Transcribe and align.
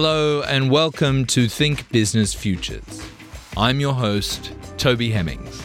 Hello, 0.00 0.42
and 0.42 0.70
welcome 0.70 1.24
to 1.24 1.48
Think 1.48 1.90
Business 1.90 2.32
Futures. 2.32 3.02
I'm 3.56 3.80
your 3.80 3.94
host, 3.94 4.52
Toby 4.76 5.10
Hemmings. 5.10 5.60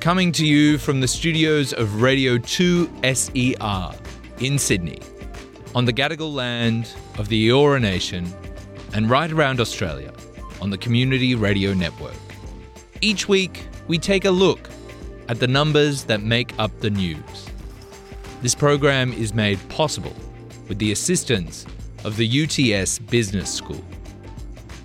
Coming 0.00 0.32
to 0.32 0.46
you 0.46 0.78
from 0.78 1.02
the 1.02 1.08
studios 1.08 1.74
of 1.74 2.00
Radio 2.00 2.38
2 2.38 2.90
SER 3.12 3.90
in 4.40 4.58
Sydney, 4.58 5.00
on 5.74 5.84
the 5.84 5.92
Gadigal 5.92 6.32
land 6.32 6.90
of 7.18 7.28
the 7.28 7.50
Eora 7.50 7.82
Nation, 7.82 8.32
and 8.94 9.10
right 9.10 9.30
around 9.30 9.60
Australia 9.60 10.10
on 10.62 10.70
the 10.70 10.78
Community 10.78 11.34
Radio 11.34 11.74
Network. 11.74 12.16
Each 13.02 13.28
week, 13.28 13.66
we 13.88 13.98
take 13.98 14.24
a 14.24 14.30
look 14.30 14.70
at 15.28 15.38
the 15.38 15.46
numbers 15.46 16.04
that 16.04 16.22
make 16.22 16.58
up 16.58 16.70
the 16.80 16.88
news. 16.88 17.50
This 18.40 18.54
program 18.54 19.12
is 19.12 19.34
made 19.34 19.58
possible 19.68 20.16
with 20.66 20.78
the 20.78 20.92
assistance 20.92 21.66
of 22.04 22.16
the 22.16 22.44
UTS 22.44 22.98
Business 22.98 23.52
School. 23.52 23.84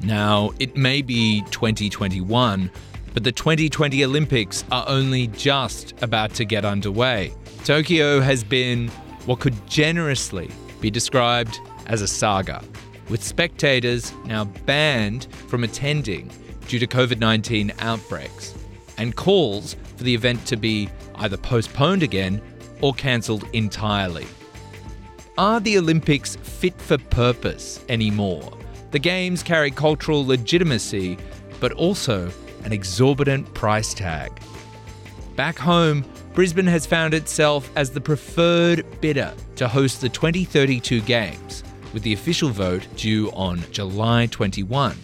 Now, 0.02 0.52
it 0.60 0.76
may 0.76 1.02
be 1.02 1.42
2021, 1.52 2.70
but 3.14 3.24
the 3.24 3.32
2020 3.32 4.04
Olympics 4.04 4.64
are 4.72 4.84
only 4.88 5.28
just 5.28 5.94
about 6.02 6.34
to 6.36 6.46
get 6.46 6.66
underway. 6.66 7.34
Tokyo 7.64 8.20
has 8.20 8.44
been 8.44 8.90
what 9.26 9.40
could 9.40 9.56
generously 9.68 10.50
be 10.82 10.92
described 10.92 11.60
as 11.86 12.02
a 12.02 12.08
saga, 12.08 12.62
with 13.10 13.24
spectators 13.24 14.14
now 14.26 14.46
banned 14.66 15.28
from 15.48 15.64
attending 15.64 16.30
due 16.68 16.80
to 16.80 16.88
COVID 16.88 17.20
19 17.20 17.72
outbreaks, 17.80 18.54
and 18.98 19.16
calls 19.16 19.76
for 19.96 20.04
the 20.04 20.14
event 20.14 20.46
to 20.48 20.58
be 20.58 20.90
either 21.16 21.38
postponed 21.38 22.04
again 22.04 22.42
or 22.82 22.94
cancelled 22.94 23.46
entirely. 23.54 24.28
Are 25.36 25.60
the 25.60 25.80
Olympics 25.80 26.36
fit 26.36 26.80
for 26.80 27.00
purpose 27.00 27.84
anymore? 27.90 28.56
The 28.92 29.00
Games 29.00 29.42
carry 29.42 29.72
cultural 29.72 30.24
legitimacy, 30.24 31.18
but 31.60 31.72
also 31.72 32.32
an 32.64 32.72
exorbitant 32.72 33.52
price 33.56 33.96
tag. 33.96 34.32
Back 35.36 35.58
home, 35.58 36.06
Brisbane 36.36 36.68
has 36.68 36.86
found 36.86 37.16
itself 37.16 37.72
as 37.76 37.90
the 37.90 38.00
preferred 38.00 38.86
bidder 39.02 39.34
to 39.56 39.68
host 39.68 40.02
the 40.02 40.10
2032 40.10 41.02
Games, 41.02 41.64
with 41.94 42.04
the 42.04 42.14
official 42.14 42.50
vote 42.50 42.86
due 42.96 43.32
on 43.32 43.60
July 43.72 44.28
21. 44.28 44.96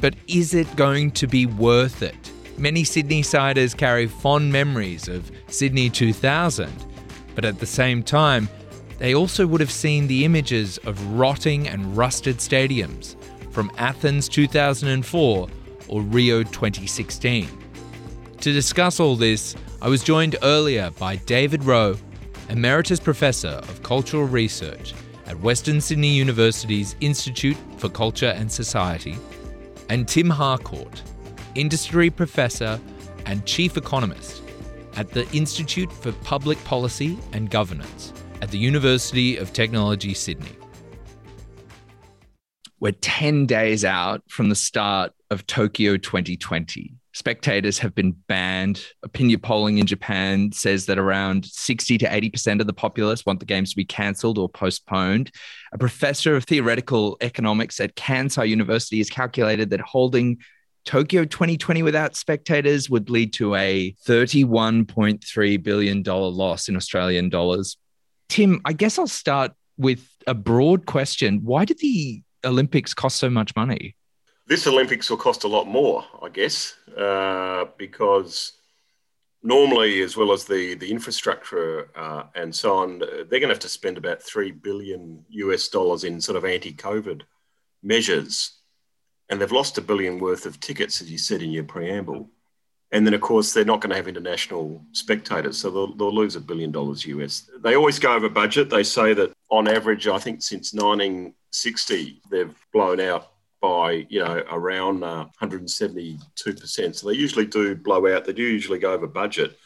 But 0.00 0.14
is 0.28 0.54
it 0.54 0.76
going 0.76 1.10
to 1.10 1.26
be 1.26 1.46
worth 1.46 2.02
it? 2.04 2.30
Many 2.56 2.84
Sydney 2.84 3.22
siders 3.22 3.74
carry 3.74 4.06
fond 4.06 4.52
memories 4.52 5.08
of 5.08 5.28
Sydney 5.48 5.90
2000, 5.90 6.72
but 7.34 7.44
at 7.44 7.58
the 7.58 7.66
same 7.66 8.04
time, 8.04 8.48
they 9.02 9.16
also 9.16 9.48
would 9.48 9.60
have 9.60 9.72
seen 9.72 10.06
the 10.06 10.24
images 10.24 10.78
of 10.84 11.18
rotting 11.18 11.66
and 11.66 11.96
rusted 11.96 12.36
stadiums 12.36 13.16
from 13.50 13.68
Athens 13.76 14.28
2004 14.28 15.48
or 15.88 16.02
Rio 16.02 16.44
2016. 16.44 17.48
To 18.42 18.52
discuss 18.52 19.00
all 19.00 19.16
this, 19.16 19.56
I 19.82 19.88
was 19.88 20.04
joined 20.04 20.36
earlier 20.44 20.92
by 21.00 21.16
David 21.16 21.64
Rowe, 21.64 21.96
Emeritus 22.48 23.00
Professor 23.00 23.48
of 23.48 23.82
Cultural 23.82 24.22
Research 24.22 24.94
at 25.26 25.40
Western 25.40 25.80
Sydney 25.80 26.14
University's 26.14 26.94
Institute 27.00 27.56
for 27.78 27.88
Culture 27.88 28.32
and 28.36 28.52
Society, 28.52 29.16
and 29.88 30.06
Tim 30.06 30.30
Harcourt, 30.30 31.02
Industry 31.56 32.08
Professor 32.08 32.78
and 33.26 33.44
Chief 33.46 33.76
Economist 33.76 34.44
at 34.94 35.10
the 35.10 35.28
Institute 35.32 35.92
for 35.92 36.12
Public 36.22 36.62
Policy 36.62 37.18
and 37.32 37.50
Governance 37.50 38.12
at 38.42 38.50
the 38.50 38.58
University 38.58 39.36
of 39.36 39.52
Technology, 39.52 40.12
Sydney. 40.12 40.50
We're 42.80 42.90
10 42.90 43.46
days 43.46 43.84
out 43.84 44.24
from 44.28 44.48
the 44.48 44.56
start 44.56 45.12
of 45.30 45.46
Tokyo 45.46 45.96
2020. 45.96 46.92
Spectators 47.12 47.78
have 47.78 47.94
been 47.94 48.16
banned. 48.26 48.84
Opinion 49.04 49.38
polling 49.38 49.78
in 49.78 49.86
Japan 49.86 50.50
says 50.50 50.86
that 50.86 50.98
around 50.98 51.44
60 51.44 51.98
to 51.98 52.06
80% 52.06 52.60
of 52.60 52.66
the 52.66 52.72
populace 52.72 53.24
want 53.24 53.38
the 53.38 53.46
games 53.46 53.70
to 53.70 53.76
be 53.76 53.84
cancelled 53.84 54.38
or 54.38 54.48
postponed. 54.48 55.30
A 55.72 55.78
professor 55.78 56.34
of 56.34 56.42
theoretical 56.42 57.18
economics 57.20 57.78
at 57.78 57.94
Kansai 57.94 58.48
University 58.48 58.98
has 58.98 59.08
calculated 59.08 59.70
that 59.70 59.80
holding 59.80 60.38
Tokyo 60.84 61.24
2020 61.24 61.84
without 61.84 62.16
spectators 62.16 62.90
would 62.90 63.08
lead 63.08 63.32
to 63.34 63.54
a 63.54 63.94
$31.3 64.04 65.62
billion 65.62 66.02
loss 66.02 66.68
in 66.68 66.74
Australian 66.74 67.28
dollars. 67.28 67.76
Tim, 68.32 68.62
I 68.64 68.72
guess 68.72 68.98
I'll 68.98 69.06
start 69.06 69.52
with 69.76 70.08
a 70.26 70.32
broad 70.32 70.86
question. 70.86 71.40
Why 71.44 71.66
did 71.66 71.80
the 71.80 72.22
Olympics 72.46 72.94
cost 72.94 73.18
so 73.18 73.28
much 73.28 73.54
money? 73.54 73.94
This 74.46 74.66
Olympics 74.66 75.10
will 75.10 75.18
cost 75.18 75.44
a 75.44 75.48
lot 75.48 75.66
more, 75.66 76.02
I 76.22 76.30
guess, 76.30 76.74
uh, 76.96 77.66
because 77.76 78.54
normally, 79.42 80.00
as 80.00 80.16
well 80.16 80.32
as 80.32 80.46
the 80.46 80.76
the 80.76 80.90
infrastructure 80.90 81.90
uh, 81.94 82.22
and 82.34 82.54
so 82.54 82.74
on, 82.74 83.00
they're 83.00 83.26
going 83.26 83.42
to 83.42 83.48
have 83.48 83.58
to 83.58 83.68
spend 83.68 83.98
about 83.98 84.22
three 84.22 84.50
billion 84.50 85.26
US 85.28 85.68
dollars 85.68 86.02
in 86.02 86.18
sort 86.18 86.38
of 86.38 86.46
anti-COVID 86.46 87.24
measures, 87.82 88.62
and 89.28 89.42
they've 89.42 89.52
lost 89.52 89.76
a 89.76 89.82
billion 89.82 90.18
worth 90.18 90.46
of 90.46 90.58
tickets, 90.58 91.02
as 91.02 91.12
you 91.12 91.18
said 91.18 91.42
in 91.42 91.50
your 91.50 91.64
preamble. 91.64 92.30
And 92.92 93.06
then, 93.06 93.14
of 93.14 93.22
course, 93.22 93.52
they're 93.52 93.64
not 93.64 93.80
going 93.80 93.90
to 93.90 93.96
have 93.96 94.06
international 94.06 94.84
spectators, 94.92 95.58
so 95.58 95.70
they'll, 95.70 95.96
they'll 95.96 96.14
lose 96.14 96.36
a 96.36 96.40
billion 96.40 96.70
dollars 96.70 97.06
US. 97.06 97.50
They 97.60 97.74
always 97.74 97.98
go 97.98 98.14
over 98.14 98.28
budget. 98.28 98.68
They 98.68 98.82
say 98.82 99.14
that 99.14 99.32
on 99.50 99.66
average, 99.66 100.06
I 100.06 100.18
think 100.18 100.42
since 100.42 100.74
1960, 100.74 102.20
they've 102.30 102.54
blown 102.72 103.00
out 103.00 103.28
by 103.62 104.06
you 104.10 104.18
know 104.18 104.42
around 104.50 105.02
uh, 105.04 105.26
172%. 105.40 106.94
So 106.94 107.08
they 107.08 107.14
usually 107.14 107.46
do 107.46 107.74
blow 107.74 108.14
out. 108.14 108.26
They 108.26 108.34
do 108.34 108.42
usually 108.42 108.78
go 108.78 108.92
over 108.92 109.06
budget. 109.06 109.56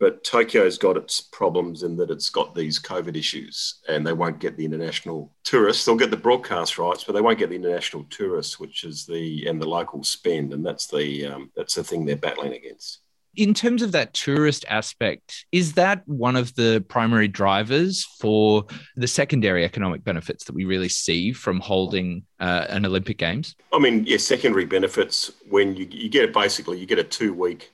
But 0.00 0.24
Tokyo's 0.24 0.78
got 0.78 0.96
its 0.96 1.20
problems 1.20 1.82
in 1.82 1.94
that 1.98 2.10
it's 2.10 2.30
got 2.30 2.54
these 2.54 2.80
COVID 2.80 3.16
issues 3.16 3.80
and 3.86 4.04
they 4.04 4.14
won't 4.14 4.40
get 4.40 4.56
the 4.56 4.64
international 4.64 5.30
tourists. 5.44 5.84
They'll 5.84 5.96
get 5.96 6.10
the 6.10 6.16
broadcast 6.16 6.78
rights, 6.78 7.04
but 7.04 7.12
they 7.12 7.20
won't 7.20 7.38
get 7.38 7.50
the 7.50 7.56
international 7.56 8.04
tourists, 8.08 8.58
which 8.58 8.84
is 8.84 9.04
the 9.04 9.46
and 9.46 9.60
the 9.60 9.68
local 9.68 10.02
spend, 10.02 10.54
and 10.54 10.64
that's 10.64 10.86
the 10.86 11.26
um, 11.26 11.50
that's 11.54 11.74
the 11.74 11.84
thing 11.84 12.06
they're 12.06 12.16
battling 12.16 12.54
against. 12.54 13.00
In 13.36 13.54
terms 13.54 13.82
of 13.82 13.92
that 13.92 14.12
tourist 14.12 14.64
aspect, 14.68 15.44
is 15.52 15.74
that 15.74 16.02
one 16.08 16.34
of 16.34 16.52
the 16.56 16.84
primary 16.88 17.28
drivers 17.28 18.04
for 18.18 18.64
the 18.96 19.06
secondary 19.06 19.64
economic 19.64 20.02
benefits 20.02 20.44
that 20.44 20.54
we 20.54 20.64
really 20.64 20.88
see 20.88 21.32
from 21.32 21.60
holding 21.60 22.24
uh, 22.40 22.66
an 22.68 22.84
Olympic 22.84 23.18
Games? 23.18 23.54
I 23.72 23.78
mean, 23.78 24.04
yeah, 24.04 24.16
secondary 24.16 24.64
benefits 24.64 25.30
when 25.48 25.76
you, 25.76 25.86
you 25.90 26.08
get 26.08 26.24
it 26.24 26.32
basically, 26.32 26.78
you 26.78 26.86
get 26.86 26.98
a 26.98 27.04
two 27.04 27.32
week 27.32 27.70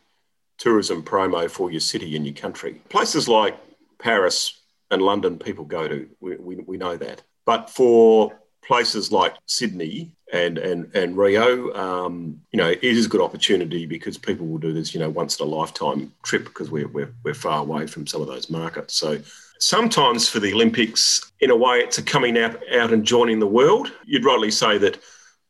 tourism 0.58 1.02
promo 1.02 1.50
for 1.50 1.70
your 1.70 1.80
city 1.80 2.16
and 2.16 2.26
your 2.26 2.34
country. 2.34 2.80
Places 2.88 3.28
like 3.28 3.56
Paris 3.98 4.60
and 4.90 5.02
London, 5.02 5.38
people 5.38 5.64
go 5.64 5.88
to. 5.88 6.08
We, 6.20 6.36
we, 6.36 6.56
we 6.56 6.76
know 6.76 6.96
that. 6.96 7.22
But 7.44 7.70
for 7.70 8.38
places 8.62 9.12
like 9.12 9.34
Sydney 9.46 10.12
and 10.32 10.58
and 10.58 10.94
and 10.94 11.16
Rio, 11.16 11.72
um, 11.74 12.40
you 12.52 12.56
know, 12.56 12.70
it 12.70 12.82
is 12.82 13.06
a 13.06 13.08
good 13.08 13.20
opportunity 13.20 13.86
because 13.86 14.18
people 14.18 14.46
will 14.46 14.58
do 14.58 14.72
this, 14.72 14.92
you 14.92 15.00
know, 15.00 15.10
once 15.10 15.38
in 15.38 15.46
a 15.46 15.48
lifetime 15.48 16.12
trip 16.22 16.44
because 16.44 16.70
we're, 16.70 16.88
we're 16.88 17.14
we're 17.24 17.34
far 17.34 17.60
away 17.60 17.86
from 17.86 18.06
some 18.06 18.20
of 18.20 18.26
those 18.26 18.50
markets. 18.50 18.94
So 18.94 19.18
sometimes 19.60 20.28
for 20.28 20.40
the 20.40 20.52
Olympics, 20.52 21.32
in 21.40 21.50
a 21.50 21.56
way, 21.56 21.78
it's 21.78 21.98
a 21.98 22.02
coming 22.02 22.36
out 22.38 22.58
out 22.74 22.92
and 22.92 23.04
joining 23.04 23.38
the 23.38 23.46
world. 23.46 23.92
You'd 24.04 24.24
rightly 24.24 24.50
say 24.50 24.78
that 24.78 25.00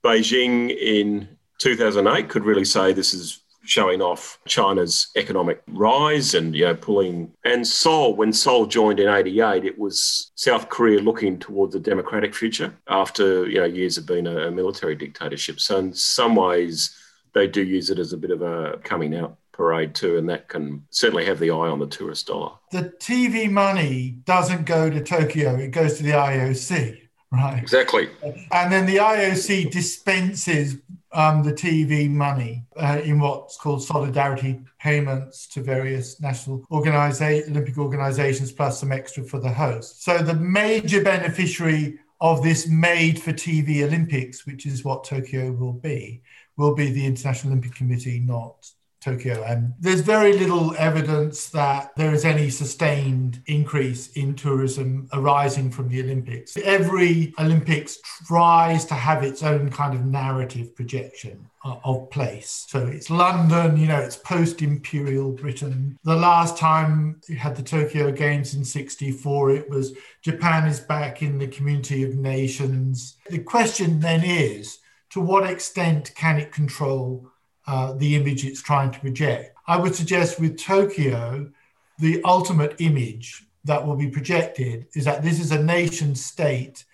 Beijing 0.04 0.76
in 0.76 1.28
2008 1.58 2.28
could 2.28 2.44
really 2.44 2.64
say 2.64 2.92
this 2.92 3.14
is 3.14 3.40
showing 3.66 4.00
off 4.00 4.38
China's 4.46 5.08
economic 5.16 5.62
rise 5.68 6.34
and 6.34 6.54
you 6.54 6.64
know 6.64 6.74
pulling 6.74 7.32
and 7.44 7.66
Seoul 7.66 8.14
when 8.16 8.32
Seoul 8.32 8.66
joined 8.66 9.00
in 9.00 9.08
88 9.08 9.64
it 9.64 9.78
was 9.78 10.30
South 10.34 10.68
Korea 10.68 11.00
looking 11.00 11.38
towards 11.38 11.74
a 11.74 11.80
democratic 11.80 12.34
future 12.34 12.74
after 12.88 13.48
you 13.48 13.58
know 13.58 13.64
years 13.64 13.98
of 13.98 14.06
being 14.06 14.26
a, 14.26 14.48
a 14.48 14.50
military 14.50 14.94
dictatorship 14.94 15.60
so 15.60 15.78
in 15.78 15.92
some 15.92 16.36
ways 16.36 16.96
they 17.34 17.46
do 17.46 17.62
use 17.62 17.90
it 17.90 17.98
as 17.98 18.12
a 18.12 18.16
bit 18.16 18.30
of 18.30 18.40
a 18.42 18.78
coming 18.82 19.14
out 19.14 19.36
parade 19.56 19.94
too, 19.94 20.18
and 20.18 20.28
that 20.28 20.48
can 20.48 20.86
certainly 20.90 21.24
have 21.24 21.38
the 21.38 21.50
eye 21.50 21.68
on 21.68 21.78
the 21.78 21.86
tourist 21.86 22.26
dollar. 22.26 22.52
The 22.70 22.92
TV 23.00 23.50
money 23.50 24.18
doesn't 24.24 24.66
go 24.66 24.90
to 24.90 25.02
Tokyo, 25.02 25.56
it 25.56 25.70
goes 25.70 25.96
to 25.96 26.02
the 26.02 26.10
IOC, 26.10 27.05
right? 27.32 27.58
Exactly. 27.58 28.08
And 28.52 28.72
then 28.72 28.86
the 28.86 28.96
IOC 28.96 29.70
dispenses 29.70 30.76
um, 31.12 31.42
the 31.42 31.52
TV 31.52 32.10
money 32.10 32.64
uh, 32.76 33.00
in 33.02 33.18
what's 33.18 33.56
called 33.56 33.82
solidarity 33.82 34.60
payments 34.78 35.46
to 35.48 35.62
various 35.62 36.20
national 36.20 36.64
Olympic 36.70 37.78
organizations, 37.78 38.52
plus 38.52 38.80
some 38.80 38.92
extra 38.92 39.24
for 39.24 39.40
the 39.40 39.50
host. 39.50 40.04
So 40.04 40.18
the 40.18 40.34
major 40.34 41.02
beneficiary 41.02 41.98
of 42.20 42.42
this 42.42 42.68
made 42.68 43.20
for 43.20 43.32
TV 43.32 43.82
Olympics, 43.82 44.46
which 44.46 44.66
is 44.66 44.84
what 44.84 45.04
Tokyo 45.04 45.52
will 45.52 45.72
be, 45.72 46.22
will 46.56 46.74
be 46.74 46.90
the 46.90 47.06
International 47.06 47.52
Olympic 47.52 47.74
Committee, 47.74 48.20
not 48.20 48.70
Tokyo. 49.06 49.44
And 49.44 49.72
there's 49.78 50.00
very 50.00 50.32
little 50.32 50.74
evidence 50.76 51.48
that 51.50 51.94
there 51.96 52.12
is 52.12 52.24
any 52.24 52.50
sustained 52.50 53.40
increase 53.46 54.08
in 54.16 54.34
tourism 54.34 55.08
arising 55.12 55.70
from 55.70 55.88
the 55.88 56.02
Olympics. 56.02 56.56
Every 56.56 57.32
Olympics 57.38 57.98
tries 58.26 58.84
to 58.86 58.94
have 58.94 59.22
its 59.22 59.44
own 59.44 59.70
kind 59.70 59.94
of 59.94 60.04
narrative 60.04 60.74
projection 60.74 61.48
uh, 61.64 61.76
of 61.84 62.10
place. 62.10 62.66
So 62.68 62.84
it's 62.86 63.08
London, 63.08 63.76
you 63.76 63.86
know, 63.86 64.00
it's 64.00 64.16
post 64.16 64.60
imperial 64.60 65.30
Britain. 65.30 65.96
The 66.02 66.16
last 66.16 66.58
time 66.58 67.20
you 67.28 67.36
had 67.36 67.54
the 67.54 67.62
Tokyo 67.62 68.10
Games 68.10 68.54
in 68.54 68.64
64, 68.64 69.50
it 69.52 69.70
was 69.70 69.92
Japan 70.22 70.66
is 70.66 70.80
back 70.80 71.22
in 71.22 71.38
the 71.38 71.46
community 71.46 72.02
of 72.02 72.16
nations. 72.16 73.18
The 73.30 73.38
question 73.38 74.00
then 74.00 74.24
is 74.24 74.80
to 75.10 75.20
what 75.20 75.48
extent 75.48 76.12
can 76.16 76.38
it 76.38 76.50
control 76.50 77.30
uh, 77.66 77.92
the 77.94 78.14
image 78.14 78.44
it's 78.44 78.62
trying 78.62 78.90
to 78.90 79.00
project? 79.00 79.56
I 79.66 79.76
would 79.76 79.94
suggest 79.94 80.40
with 80.40 80.58
Tokyo, 80.58 81.50
the 81.98 82.22
ultimate 82.24 82.76
image 82.80 83.44
that 83.64 83.84
will 83.84 83.96
be 83.96 84.08
projected 84.08 84.86
is 84.94 85.04
that 85.04 85.22
this 85.22 85.40
is 85.40 85.50
a 85.50 85.62
nation 85.62 86.14
state 86.14 86.84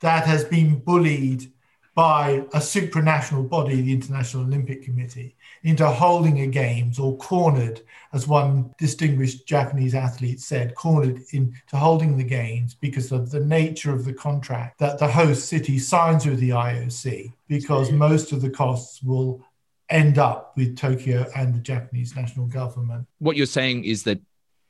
that 0.00 0.26
has 0.26 0.44
been 0.44 0.76
bullied 0.76 1.52
by 1.94 2.42
a 2.54 2.58
supranational 2.58 3.46
body, 3.46 3.82
the 3.82 3.92
International 3.92 4.44
Olympic 4.44 4.82
Committee, 4.82 5.36
into 5.62 5.86
holding 5.86 6.40
a 6.40 6.46
games 6.46 6.98
or 6.98 7.16
cornered, 7.18 7.82
as 8.14 8.26
one 8.26 8.74
distinguished 8.78 9.46
Japanese 9.46 9.94
athlete 9.94 10.40
said, 10.40 10.74
cornered 10.74 11.20
into 11.32 11.54
holding 11.74 12.16
the 12.16 12.24
games 12.24 12.74
because 12.74 13.12
of 13.12 13.30
the 13.30 13.40
nature 13.40 13.92
of 13.92 14.06
the 14.06 14.12
contract 14.12 14.78
that 14.78 14.98
the 14.98 15.06
host 15.06 15.48
city 15.48 15.78
signs 15.78 16.24
with 16.24 16.40
the 16.40 16.50
IOC, 16.50 17.30
because 17.46 17.92
most 17.92 18.32
of 18.32 18.40
the 18.40 18.50
costs 18.50 19.02
will 19.02 19.44
end 19.92 20.18
up 20.18 20.56
with 20.56 20.76
Tokyo 20.76 21.26
and 21.36 21.54
the 21.54 21.60
Japanese 21.60 22.16
national 22.16 22.46
government. 22.46 23.06
What 23.18 23.36
you're 23.36 23.46
saying 23.46 23.84
is 23.84 24.02
that 24.04 24.20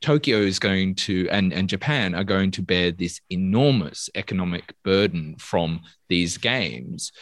Tokyo 0.03 0.39
is 0.39 0.59
going 0.59 0.97
to 0.97 1.29
and, 1.31 1.53
and 1.53 1.69
Japan 1.69 2.15
are 2.15 2.25
going 2.25 2.51
to 2.53 2.63
bear 2.63 2.91
this 2.91 3.21
enormous 3.31 4.11
economic 4.15 4.75
burden 4.83 5.37
from 5.39 5.81
these 6.09 6.37
games. 6.37 7.13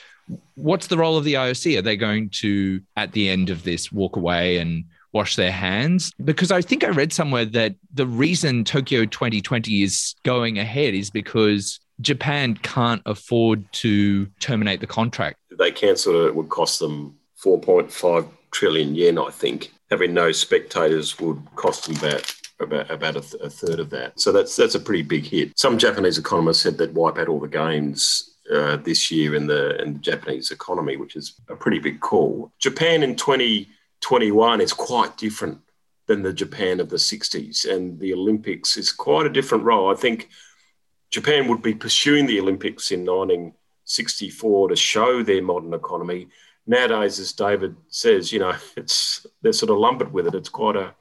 What's 0.55 0.87
the 0.87 0.97
role 0.97 1.19
of 1.19 1.25
the 1.25 1.35
IOC? 1.35 1.79
Are 1.79 1.83
they 1.83 1.97
going 1.97 2.31
to, 2.31 2.81
at 2.97 3.13
the 3.13 3.29
end 3.29 3.51
of 3.51 3.65
this, 3.65 3.93
walk 3.93 4.17
away 4.17 4.57
and 4.59 4.85
wash 5.13 5.37
their 5.37 5.53
hands? 5.53 6.13
Because 6.25 6.51
I 6.51 6.63
think 6.63 6.85
I 6.85 6.89
read 6.89 7.13
somewhere 7.13 7.45
that 7.47 7.75
the 7.93 8.07
reason 8.07 8.65
Tokyo 8.65 9.05
2020 9.05 9.83
is 9.83 10.15
going 10.25 10.59
ahead 10.59 10.95
is 10.95 11.11
because 11.11 11.81
Japan 12.01 12.55
can't 12.63 13.03
afford 13.05 13.71
to 13.73 14.27
terminate 14.41 14.81
the 14.81 14.87
contract. 14.87 15.39
If 15.51 15.59
they 15.59 15.73
cancel 15.73 16.25
it, 16.25 16.29
it 16.29 16.35
would 16.35 16.49
cost 16.49 16.79
them 16.79 17.19
4.5 17.43 18.29
trillion 18.51 18.95
yen, 18.95 19.19
I 19.19 19.31
think. 19.31 19.73
Having 19.91 20.15
no 20.15 20.33
spectators 20.33 21.19
would 21.19 21.41
cost 21.57 21.87
them 21.87 21.97
about 21.97 22.35
about 22.61 22.91
about 22.91 23.17
a, 23.17 23.21
th- 23.21 23.43
a, 23.43 23.51
third 23.51 23.81
of 23.81 23.91
that. 23.91 24.21
So 24.21 24.33
that's 24.33 24.55
that's 24.55 24.75
a 24.75 24.81
pretty 24.81 25.03
big 25.03 25.25
hit. 25.25 25.59
Some 25.59 25.79
Japanese 25.79 26.19
economists 26.19 26.61
said 26.61 26.79
they'd 26.79 26.95
wipe 26.95 27.19
out 27.19 27.29
all 27.29 27.41
the 27.41 27.49
gains 27.49 28.35
uh, 28.53 28.77
this 28.77 29.11
year 29.11 29.35
in 29.35 29.47
the 29.47 29.81
in 29.81 29.95
the 29.95 29.99
Japanese 29.99 30.51
economy, 30.51 30.97
which 30.97 31.17
is 31.17 31.41
a 31.49 31.57
pretty 31.57 31.79
big 31.79 32.01
call. 32.01 32.53
Japan 32.59 33.03
in 33.03 33.17
2021 33.17 34.61
is 34.61 34.73
quite 34.73 35.17
different 35.17 35.59
than 36.07 36.23
the 36.23 36.33
Japan 36.33 36.81
of 36.81 36.91
the 36.91 36.97
60s, 36.97 37.71
and 37.71 37.99
the 38.01 38.13
Olympics 38.13 38.77
is 38.77 38.93
quite 38.93 39.27
a 39.27 39.31
different 39.31 39.65
role. 39.65 39.93
I 39.93 39.95
think 39.95 40.29
Japan 41.11 41.49
would 41.49 41.63
be 41.63 41.75
pursuing 41.75 42.27
the 42.27 42.41
Olympics 42.41 42.91
in 42.91 43.01
1964 43.01 44.69
to 44.69 44.77
show 44.77 45.23
their 45.23 45.43
modern 45.43 45.73
economy. 45.73 46.29
Nowadays, 46.71 47.19
as 47.19 47.33
David 47.33 47.75
says, 47.89 48.33
you 48.33 48.39
know, 48.39 48.55
it's 48.77 49.27
they're 49.43 49.53
sort 49.53 49.71
of 49.71 49.79
lumbered 49.79 50.13
with 50.13 50.29
it. 50.29 50.35
It's 50.37 50.49
quite 50.49 50.77
a 50.77 50.95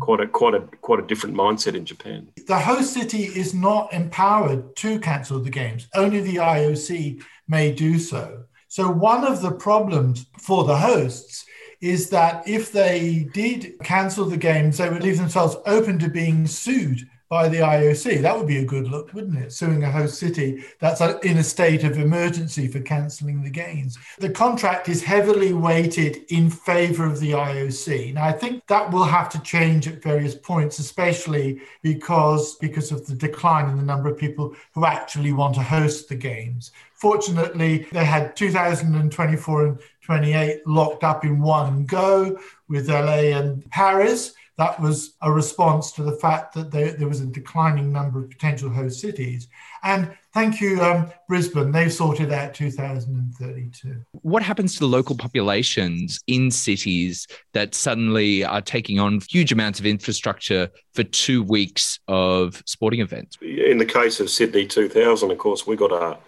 quite 0.00 0.20
a 0.20 0.26
quite 0.26 0.54
a 0.54 0.60
quite 0.80 0.98
a 0.98 1.06
different 1.06 1.36
mindset 1.36 1.76
in 1.76 1.84
Japan. 1.84 2.28
The 2.48 2.58
host 2.58 2.92
city 2.92 3.24
is 3.24 3.54
not 3.54 3.92
empowered 3.92 4.74
to 4.76 4.98
cancel 4.98 5.38
the 5.38 5.50
games. 5.50 5.86
Only 5.94 6.20
the 6.20 6.36
IOC 6.36 7.22
may 7.46 7.72
do 7.72 8.00
so. 8.00 8.44
So 8.66 8.90
one 8.90 9.24
of 9.24 9.42
the 9.42 9.52
problems 9.52 10.26
for 10.40 10.64
the 10.64 10.76
hosts 10.76 11.44
is 11.80 12.10
that 12.10 12.46
if 12.48 12.72
they 12.72 13.28
did 13.32 13.74
cancel 13.84 14.24
the 14.24 14.36
games, 14.36 14.78
they 14.78 14.90
would 14.90 15.04
leave 15.04 15.18
themselves 15.18 15.56
open 15.66 16.00
to 16.00 16.08
being 16.08 16.48
sued 16.48 17.08
by 17.32 17.48
the 17.48 17.60
IOC. 17.60 18.20
That 18.20 18.36
would 18.36 18.46
be 18.46 18.58
a 18.58 18.64
good 18.66 18.88
look, 18.88 19.14
wouldn't 19.14 19.38
it? 19.38 19.54
Suing 19.54 19.82
a 19.84 19.90
host 19.90 20.18
city 20.18 20.64
that's 20.80 21.00
uh, 21.00 21.18
in 21.22 21.38
a 21.38 21.42
state 21.42 21.82
of 21.82 21.96
emergency 21.96 22.68
for 22.68 22.80
cancelling 22.80 23.42
the 23.42 23.48
games. 23.48 23.96
The 24.18 24.28
contract 24.28 24.90
is 24.90 25.02
heavily 25.02 25.54
weighted 25.54 26.26
in 26.28 26.50
favour 26.50 27.06
of 27.06 27.20
the 27.20 27.30
IOC. 27.30 28.12
Now, 28.12 28.24
I 28.24 28.32
think 28.32 28.66
that 28.66 28.90
will 28.90 29.04
have 29.04 29.30
to 29.30 29.40
change 29.40 29.88
at 29.88 30.02
various 30.02 30.34
points, 30.34 30.78
especially 30.78 31.62
because 31.80 32.56
because 32.56 32.92
of 32.92 33.06
the 33.06 33.14
decline 33.14 33.70
in 33.70 33.78
the 33.78 33.82
number 33.82 34.10
of 34.10 34.18
people 34.18 34.54
who 34.74 34.84
actually 34.84 35.32
want 35.32 35.54
to 35.54 35.62
host 35.62 36.10
the 36.10 36.16
games. 36.16 36.70
Fortunately, 36.92 37.86
they 37.92 38.04
had 38.04 38.36
2024 38.36 39.66
and 39.66 39.80
28 40.02 40.66
locked 40.66 41.02
up 41.02 41.24
in 41.24 41.40
one 41.40 41.86
go 41.86 42.38
with 42.68 42.90
LA 42.90 43.32
and 43.38 43.64
Paris 43.70 44.34
that 44.58 44.78
was 44.80 45.14
a 45.22 45.32
response 45.32 45.92
to 45.92 46.02
the 46.02 46.12
fact 46.12 46.54
that 46.54 46.70
there, 46.70 46.92
there 46.92 47.08
was 47.08 47.20
a 47.20 47.26
declining 47.26 47.90
number 47.90 48.20
of 48.20 48.30
potential 48.30 48.68
host 48.68 49.00
cities. 49.00 49.48
And 49.82 50.14
thank 50.34 50.60
you, 50.60 50.80
um, 50.82 51.10
Brisbane, 51.26 51.72
they've 51.72 51.92
sorted 51.92 52.32
out 52.32 52.52
2032. 52.52 54.04
What 54.12 54.42
happens 54.42 54.74
to 54.74 54.80
the 54.80 54.88
local 54.88 55.16
populations 55.16 56.20
in 56.26 56.50
cities 56.50 57.26
that 57.54 57.74
suddenly 57.74 58.44
are 58.44 58.60
taking 58.60 59.00
on 59.00 59.20
huge 59.28 59.52
amounts 59.52 59.80
of 59.80 59.86
infrastructure 59.86 60.68
for 60.92 61.02
two 61.02 61.42
weeks 61.42 61.98
of 62.06 62.62
sporting 62.66 63.00
events? 63.00 63.38
In 63.40 63.78
the 63.78 63.86
case 63.86 64.20
of 64.20 64.28
Sydney 64.28 64.66
2000, 64.66 65.30
of 65.30 65.38
course, 65.38 65.66
we 65.66 65.76
got 65.76 65.92
our 65.92 66.18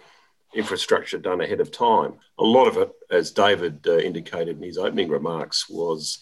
infrastructure 0.55 1.19
done 1.19 1.41
ahead 1.41 1.59
of 1.59 1.71
time. 1.71 2.15
A 2.39 2.43
lot 2.43 2.67
of 2.67 2.77
it, 2.77 2.91
as 3.11 3.31
David 3.31 3.85
uh, 3.87 3.97
indicated 3.97 4.57
in 4.57 4.63
his 4.63 4.77
opening 4.77 5.09
remarks, 5.09 5.69
was 5.69 6.19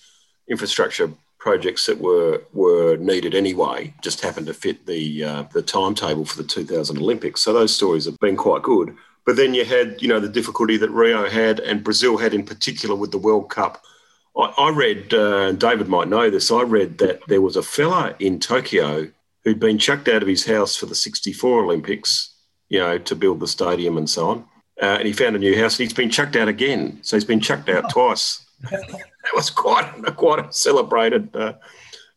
infrastructure 0.49 1.13
projects 1.43 1.85
that 1.87 1.99
were 1.99 2.41
were 2.53 2.95
needed 2.95 3.35
anyway 3.35 3.93
just 4.01 4.21
happened 4.21 4.47
to 4.47 4.53
fit 4.53 4.85
the 4.85 5.25
uh, 5.25 5.43
the 5.51 5.61
timetable 5.61 6.23
for 6.23 6.41
the 6.41 6.47
2000 6.47 6.97
Olympics. 6.97 7.41
So 7.41 7.51
those 7.51 7.75
stories 7.75 8.05
have 8.05 8.17
been 8.19 8.37
quite 8.37 8.63
good. 8.63 8.95
But 9.25 9.35
then 9.35 9.53
you 9.53 9.65
had 9.65 10.01
you 10.01 10.07
know 10.07 10.21
the 10.21 10.29
difficulty 10.39 10.77
that 10.77 10.89
Rio 10.89 11.29
had 11.29 11.59
and 11.59 11.83
Brazil 11.83 12.15
had 12.15 12.33
in 12.33 12.45
particular 12.45 12.95
with 12.95 13.11
the 13.11 13.17
World 13.17 13.49
Cup. 13.49 13.83
I, 14.37 14.45
I 14.57 14.69
read 14.69 15.13
uh, 15.13 15.51
David 15.51 15.89
might 15.89 16.07
know 16.07 16.29
this. 16.29 16.49
I 16.49 16.61
read 16.61 16.97
that 16.99 17.19
there 17.27 17.41
was 17.41 17.57
a 17.57 17.63
fella 17.63 18.15
in 18.19 18.39
Tokyo 18.39 19.11
who'd 19.43 19.59
been 19.59 19.77
chucked 19.77 20.07
out 20.07 20.21
of 20.21 20.29
his 20.29 20.45
house 20.45 20.77
for 20.77 20.85
the 20.85 20.95
64 20.95 21.65
Olympics, 21.65 22.33
you 22.69 22.79
know, 22.79 22.97
to 22.97 23.15
build 23.15 23.41
the 23.41 23.49
stadium 23.49 23.97
and 23.97 24.09
so 24.09 24.29
on. 24.29 24.45
Uh, 24.81 24.95
and 24.99 25.05
he 25.05 25.11
found 25.11 25.35
a 25.35 25.39
new 25.39 25.59
house 25.59 25.77
and 25.77 25.83
he's 25.83 25.97
been 26.01 26.09
chucked 26.09 26.37
out 26.37 26.47
again. 26.47 26.99
So 27.01 27.17
he's 27.17 27.25
been 27.25 27.41
chucked 27.41 27.67
out 27.67 27.89
twice. 27.97 28.45
that 29.33 29.35
was 29.35 29.49
quite 29.49 29.91
a, 30.05 30.11
quite 30.11 30.39
a 30.39 30.51
celebrated 30.51 31.35
uh, 31.35 31.53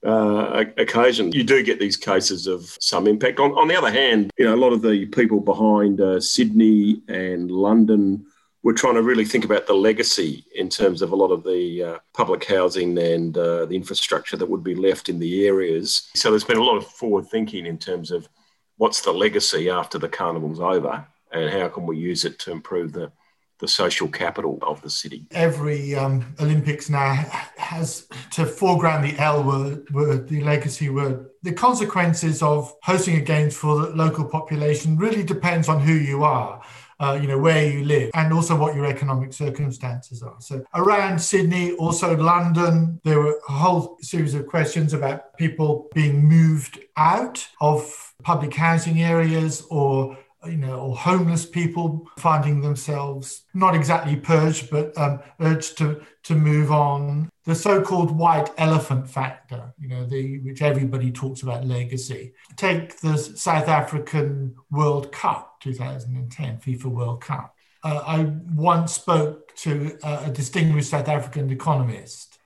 uh, 0.05 0.65
occasion. 0.77 1.33
You 1.33 1.45
do 1.45 1.63
get 1.63 1.79
these 1.79 1.97
cases 1.97 2.47
of 2.47 2.77
some 2.81 3.07
impact. 3.07 3.41
On, 3.41 3.53
on 3.53 3.69
the 3.69 3.77
other 3.77 3.91
hand, 3.91 4.31
you 4.39 4.45
know, 4.45 4.55
a 4.55 4.57
lot 4.57 4.73
of 4.73 4.83
the 4.83 5.07
people 5.07 5.41
behind 5.41 6.01
uh, 6.01 6.21
Sydney 6.21 7.03
and 7.09 7.51
London 7.51 8.27
were 8.63 8.73
trying 8.73 8.95
to 8.95 9.03
really 9.03 9.25
think 9.25 9.45
about 9.45 9.67
the 9.67 9.75
legacy 9.75 10.45
in 10.57 10.69
terms 10.69 11.01
of 11.01 11.13
a 11.13 11.17
lot 11.17 11.31
of 11.31 11.45
the 11.45 11.83
uh, 11.83 11.99
public 12.13 12.45
housing 12.45 12.99
and 12.99 13.39
uh, 13.39 13.65
the 13.65 13.77
infrastructure 13.77 14.37
that 14.37 14.49
would 14.49 14.65
be 14.65 14.75
left 14.75 15.09
in 15.09 15.21
the 15.21 15.47
areas. 15.47 16.11
So 16.15 16.31
there's 16.31 16.45
been 16.45 16.57
a 16.57 16.65
lot 16.65 16.77
of 16.77 16.87
forward 16.87 17.29
thinking 17.29 17.67
in 17.67 17.79
terms 17.79 18.11
of 18.11 18.29
what's 18.77 19.03
the 19.03 19.13
legacy 19.13 19.71
after 19.71 19.99
the 19.99 20.09
carnival's 20.09 20.61
over 20.61 21.07
and 21.33 21.51
how 21.51 21.69
can 21.69 21.87
we 21.87 21.97
use 21.97 22.25
it 22.25 22.41
to 22.41 22.51
improve 22.51 22.93
the 22.93 23.13
the 23.59 23.69
social 23.69 24.09
capital 24.09 24.59
of 24.63 24.83
the 24.83 24.91
city. 24.91 25.27
Every 25.31 25.95
um, 25.95 26.35
Olympics 26.41 26.91
now 26.91 27.15
has 27.57 28.07
to 28.33 28.45
foreground 28.45 29.05
the 29.05 29.19
L 29.19 29.43
word, 29.43 29.89
word, 29.91 30.29
the 30.29 30.43
legacy 30.43 30.91
word. 30.91 31.31
The 31.43 31.53
consequences 31.53 32.43
of 32.43 32.75
hosting 32.83 33.17
a 33.17 33.21
games 33.21 33.57
for 33.57 33.77
the 33.77 33.89
local 33.89 34.25
population 34.25 34.97
really 34.97 35.23
depends 35.23 35.69
on 35.69 35.81
who 35.81 35.95
you 35.95 36.25
are. 36.25 36.63
Uh, 36.99 37.19
you 37.21 37.29
know 37.29 37.37
where 37.37 37.71
you 37.71 37.85
live 37.85 38.11
and 38.15 38.33
also 38.33 38.57
what 38.57 38.75
your 38.75 38.87
economic 38.87 39.31
circumstances 39.31 40.23
are 40.23 40.37
so 40.41 40.65
around 40.77 41.19
sydney 41.19 41.73
also 41.73 42.17
london 42.17 42.99
there 43.05 43.21
were 43.21 43.39
a 43.51 43.53
whole 43.53 43.99
series 44.01 44.33
of 44.33 44.47
questions 44.47 44.95
about 44.95 45.37
people 45.37 45.91
being 45.93 46.25
moved 46.27 46.81
out 46.97 47.47
of 47.61 48.15
public 48.23 48.55
housing 48.55 49.03
areas 49.03 49.67
or 49.69 50.17
you 50.49 50.57
know, 50.57 50.79
or 50.79 50.97
homeless 50.97 51.47
people 51.47 52.09
finding 52.19 52.61
themselves 52.61 53.43
not 53.55 53.75
exactly 53.75 54.17
purged, 54.17 54.71
but 54.71 54.97
um, 54.99 55.21
urged 55.41 55.79
to 55.79 56.01
to 56.25 56.35
move 56.35 56.71
on. 56.73 57.29
The 57.45 57.55
so-called 57.55 58.11
white 58.11 58.51
elephant 58.59 59.09
factor, 59.09 59.73
you 59.79 59.89
know, 59.89 60.05
the 60.05 60.39
which 60.41 60.63
everybody 60.63 61.13
talks 61.13 61.43
about 61.43 61.65
legacy. 61.65 62.35
Take 62.57 63.01
the 63.01 63.17
South 63.17 63.69
African 63.69 64.57
World 64.71 65.13
Cup, 65.13 65.61
2010 65.61 66.59
FIFA 66.59 66.85
World 66.87 67.21
Cup. 67.21 67.55
Uh, 67.85 68.03
I 68.05 68.33
once 68.55 68.95
spoke 68.95 69.55
to 69.57 69.97
a 70.03 70.31
distinguished 70.31 70.91
South 70.91 71.09
African 71.09 71.51
economist 71.51 72.39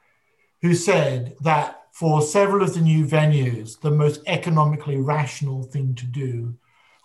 who 0.61 0.75
said 0.75 1.37
that 1.40 1.80
for 1.92 2.23
several 2.23 2.62
of 2.62 2.75
the 2.75 2.80
new 2.80 3.04
venues, 3.04 3.80
the 3.80 3.90
most 3.90 4.21
economically 4.26 4.97
rational 4.97 5.62
thing 5.62 5.95
to 5.95 6.07
do 6.07 6.54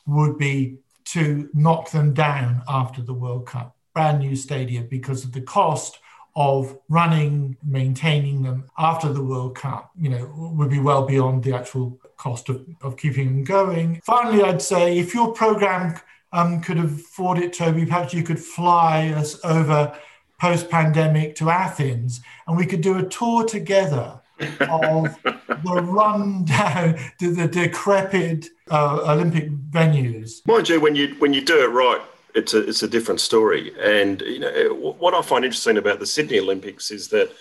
would 0.05 0.37
be 0.37 0.77
to 1.05 1.50
knock 1.53 1.91
them 1.91 2.13
down 2.13 2.63
after 2.67 3.01
the 3.01 3.13
World 3.13 3.45
Cup, 3.45 3.75
brand 3.93 4.19
new 4.19 4.35
stadium, 4.35 4.88
because 4.88 5.24
of 5.24 5.31
the 5.31 5.41
cost 5.41 6.00
of 6.35 6.77
running, 6.89 7.55
maintaining 7.63 8.43
them 8.43 8.69
after 8.77 9.12
the 9.12 9.24
World 9.24 9.55
Cup, 9.55 9.91
you 9.97 10.09
know, 10.09 10.29
would 10.35 10.69
be 10.69 10.79
well 10.79 11.05
beyond 11.05 11.43
the 11.43 11.53
actual 11.55 11.97
cost 12.17 12.50
of, 12.50 12.65
of 12.81 12.97
keeping 12.97 13.27
them 13.27 13.43
going. 13.43 14.01
Finally, 14.03 14.43
I'd 14.43 14.62
say 14.62 14.97
if 14.97 15.13
your 15.13 15.31
program 15.31 15.97
um, 16.33 16.59
could 16.59 16.77
afford 16.77 17.38
it, 17.38 17.53
Toby, 17.53 17.85
perhaps 17.85 18.13
you 18.13 18.24
could 18.24 18.39
fly 18.39 19.09
us 19.09 19.39
over 19.45 19.97
post 20.39 20.69
pandemic 20.69 21.35
to 21.35 21.50
Athens 21.50 22.19
and 22.47 22.57
we 22.57 22.65
could 22.65 22.81
do 22.81 22.97
a 22.97 23.05
tour 23.05 23.45
together 23.45 24.21
of 24.39 25.17
the 25.23 25.81
rundown 25.83 26.97
to 27.19 27.33
the 27.33 27.47
decrepit 27.47 28.47
uh, 28.69 29.03
Olympic 29.07 29.49
venues. 29.69 30.45
Mind 30.47 30.69
you, 30.69 30.79
when 30.79 30.95
you 30.95 31.15
when 31.19 31.33
you 31.33 31.41
do 31.41 31.63
it 31.63 31.67
right, 31.67 32.01
it's 32.33 32.53
a 32.53 32.67
it's 32.67 32.83
a 32.83 32.87
different 32.87 33.21
story. 33.21 33.73
And 33.79 34.21
you 34.21 34.39
know 34.39 34.73
what 34.99 35.13
I 35.13 35.21
find 35.21 35.45
interesting 35.45 35.77
about 35.77 35.99
the 35.99 36.05
Sydney 36.05 36.39
Olympics 36.39 36.91
is 36.91 37.07
that 37.09 37.31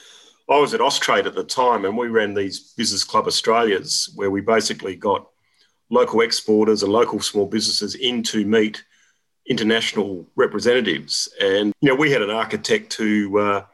I 0.49 0.59
was 0.59 0.75
at 0.75 0.81
Austrade 0.81 1.27
at 1.27 1.35
the 1.35 1.45
time, 1.45 1.85
and 1.85 1.97
we 1.97 2.09
ran 2.09 2.35
these 2.35 2.75
Business 2.77 3.05
Club 3.05 3.27
Australias, 3.27 4.13
where 4.15 4.31
we 4.31 4.41
basically 4.41 4.95
got 4.95 5.27
local 5.91 6.21
exporters 6.21 6.83
and 6.83 6.93
local 6.93 7.21
small 7.21 7.47
businesses 7.47 7.95
in 7.95 8.23
to 8.25 8.45
meet 8.45 8.85
international 9.47 10.27
representatives. 10.37 11.29
And 11.41 11.73
you 11.81 11.89
know, 11.89 11.95
we 11.95 12.11
had 12.11 12.23
an 12.23 12.31
architect 12.31 12.95
who 12.95 13.39
uh, 13.39 13.65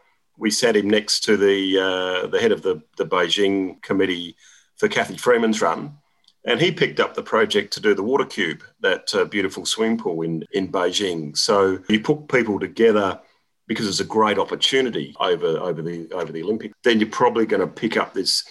we 0.40 0.50
sat 0.50 0.75
him 0.75 0.88
next 0.88 1.20
to 1.25 1.37
the 1.37 1.78
uh, 1.78 2.26
the 2.26 2.40
head 2.40 2.50
of 2.50 2.62
the 2.62 2.82
the 2.97 3.06
Beijing 3.06 3.80
committee 3.82 4.37
for 4.76 4.88
Cathy 4.88 5.16
Freeman's 5.16 5.61
run, 5.61 5.99
and 6.44 6.61
he 6.61 6.73
picked 6.73 6.99
up 6.99 7.14
the 7.14 7.23
project 7.23 7.75
to 7.75 7.80
do 7.80 7.94
the 7.94 8.02
water 8.02 8.25
cube, 8.25 8.62
that 8.80 9.14
uh, 9.14 9.26
beautiful 9.26 9.66
swimming 9.66 9.99
pool 9.99 10.23
in 10.23 10.44
in 10.52 10.73
Beijing. 10.73 11.37
So 11.37 11.78
you 11.88 12.00
put 12.00 12.28
people 12.28 12.59
together 12.59 13.20
because 13.68 13.87
it's 13.87 14.00
a 14.00 14.04
great 14.04 14.38
opportunity 14.38 15.14
over 15.20 15.59
over 15.59 15.82
the 15.82 16.11
over 16.12 16.32
the 16.32 16.42
Olympics. 16.42 16.75
Then 16.82 16.99
you're 16.99 17.11
probably 17.11 17.47
going 17.47 17.61
to 17.61 17.66
pick 17.68 17.97
up 17.97 18.14
this 18.14 18.42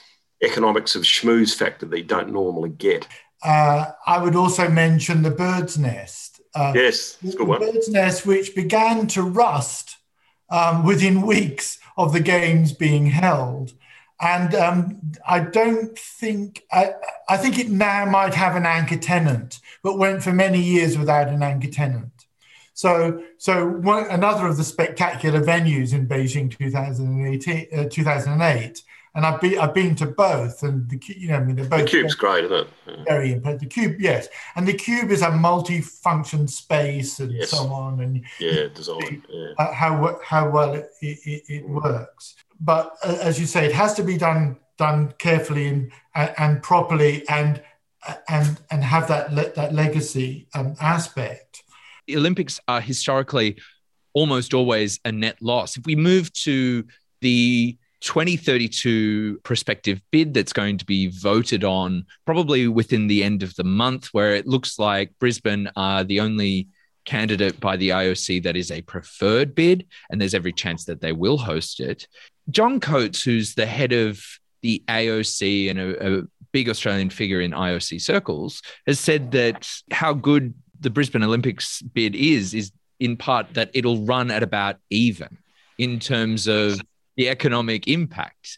economics 0.41 0.95
of 0.95 1.01
schmooze 1.01 1.55
factor 1.55 1.85
that 1.87 1.97
you 1.97 2.05
don't 2.05 2.31
normally 2.31 2.69
get. 2.69 3.07
Uh, 3.43 3.91
I 4.05 4.21
would 4.21 4.35
also 4.35 4.69
mention 4.69 5.21
the 5.23 5.31
bird's 5.31 5.77
nest. 5.77 6.41
Uh, 6.53 6.73
yes, 6.75 7.15
the 7.15 7.45
bird's 7.45 7.89
nest, 7.89 8.25
which 8.25 8.55
began 8.55 9.07
to 9.07 9.23
rust 9.23 9.98
um, 10.49 10.85
within 10.85 11.21
weeks 11.21 11.79
of 11.97 12.13
the 12.13 12.19
games 12.19 12.73
being 12.73 13.07
held. 13.07 13.73
And 14.21 14.53
um, 14.53 15.01
I 15.27 15.39
don't 15.39 15.97
think, 15.97 16.63
I, 16.71 16.93
I 17.29 17.37
think 17.37 17.57
it 17.57 17.69
now 17.69 18.05
might 18.05 18.33
have 18.33 18.55
an 18.55 18.65
anchor 18.65 18.97
tenant, 18.97 19.59
but 19.81 19.97
went 19.97 20.23
for 20.23 20.33
many 20.33 20.61
years 20.61 20.97
without 20.97 21.29
an 21.29 21.41
anchor 21.41 21.69
tenant. 21.69 22.25
So, 22.73 23.23
so 23.37 23.67
one, 23.67 24.09
another 24.09 24.47
of 24.47 24.57
the 24.57 24.63
spectacular 24.63 25.41
venues 25.41 25.93
in 25.93 26.07
Beijing 26.07 26.57
2018, 26.57 27.67
uh, 27.77 27.89
2008 27.89 28.81
and 29.15 29.25
I've 29.25 29.41
been 29.41 29.59
I've 29.59 29.73
been 29.73 29.95
to 29.95 30.05
both, 30.05 30.63
and 30.63 30.89
the 30.89 31.01
you 31.07 31.29
know 31.29 31.37
I 31.37 31.43
mean 31.43 31.55
they're 31.55 31.65
both. 31.65 31.81
The 31.81 31.87
cube's 31.87 32.15
great, 32.15 32.45
isn't 32.45 32.57
it? 32.57 32.67
Yeah. 32.87 33.03
Very 33.05 33.33
impressive. 33.33 33.61
The 33.61 33.65
cube, 33.65 33.95
yes, 33.99 34.27
and 34.55 34.67
the 34.67 34.73
cube 34.73 35.11
is 35.11 35.21
a 35.21 35.31
multi-function 35.31 36.47
space 36.47 37.19
and 37.19 37.31
yes. 37.31 37.49
so 37.49 37.67
on, 37.67 38.01
and 38.01 38.23
yeah, 38.39 38.67
design, 38.73 39.23
yeah. 39.29 39.73
how 39.73 40.19
how 40.23 40.49
well 40.49 40.73
it, 40.75 40.89
it, 41.01 41.43
it 41.47 41.69
works. 41.69 42.35
But 42.59 42.95
uh, 43.03 43.17
as 43.21 43.39
you 43.39 43.45
say, 43.45 43.65
it 43.65 43.73
has 43.73 43.93
to 43.95 44.03
be 44.03 44.17
done 44.17 44.57
done 44.77 45.13
carefully 45.17 45.67
and 45.67 45.91
and 46.15 46.61
properly, 46.61 47.27
and 47.29 47.61
and 48.27 48.59
and 48.69 48.83
have 48.83 49.07
that 49.07 49.33
le- 49.33 49.51
that 49.53 49.73
legacy 49.73 50.47
um, 50.53 50.75
aspect. 50.79 51.63
The 52.07 52.17
Olympics 52.17 52.59
are 52.67 52.81
historically 52.81 53.57
almost 54.13 54.53
always 54.53 54.99
a 55.05 55.11
net 55.11 55.37
loss. 55.41 55.77
If 55.77 55.85
we 55.85 55.95
move 55.95 56.31
to 56.33 56.85
the 57.21 57.77
2032 58.01 59.39
prospective 59.43 60.01
bid 60.11 60.33
that's 60.33 60.53
going 60.53 60.77
to 60.77 60.85
be 60.85 61.07
voted 61.07 61.63
on 61.63 62.05
probably 62.25 62.67
within 62.67 63.07
the 63.07 63.23
end 63.23 63.43
of 63.43 63.55
the 63.55 63.63
month, 63.63 64.07
where 64.07 64.35
it 64.35 64.47
looks 64.47 64.79
like 64.79 65.11
Brisbane 65.19 65.69
are 65.75 66.03
the 66.03 66.19
only 66.19 66.67
candidate 67.05 67.59
by 67.59 67.75
the 67.75 67.89
IOC 67.89 68.43
that 68.43 68.55
is 68.55 68.71
a 68.71 68.81
preferred 68.83 69.55
bid, 69.55 69.85
and 70.09 70.19
there's 70.19 70.35
every 70.35 70.53
chance 70.53 70.85
that 70.85 71.01
they 71.01 71.11
will 71.11 71.37
host 71.37 71.79
it. 71.79 72.07
John 72.49 72.79
Coates, 72.79 73.23
who's 73.23 73.55
the 73.55 73.65
head 73.65 73.91
of 73.91 74.21
the 74.61 74.83
AOC 74.87 75.69
and 75.69 75.79
a, 75.79 76.19
a 76.19 76.23
big 76.51 76.69
Australian 76.69 77.09
figure 77.09 77.41
in 77.41 77.51
IOC 77.51 78.01
circles, 78.01 78.61
has 78.85 78.99
said 78.99 79.31
that 79.31 79.67
how 79.91 80.13
good 80.13 80.53
the 80.79 80.89
Brisbane 80.89 81.23
Olympics 81.23 81.81
bid 81.81 82.15
is, 82.15 82.53
is 82.53 82.71
in 82.99 83.17
part 83.17 83.53
that 83.53 83.71
it'll 83.73 84.05
run 84.05 84.31
at 84.31 84.43
about 84.43 84.77
even 84.89 85.37
in 85.77 85.99
terms 85.99 86.47
of 86.47 86.81
the 87.19 87.27
economic 87.27 87.85
impact. 87.89 88.57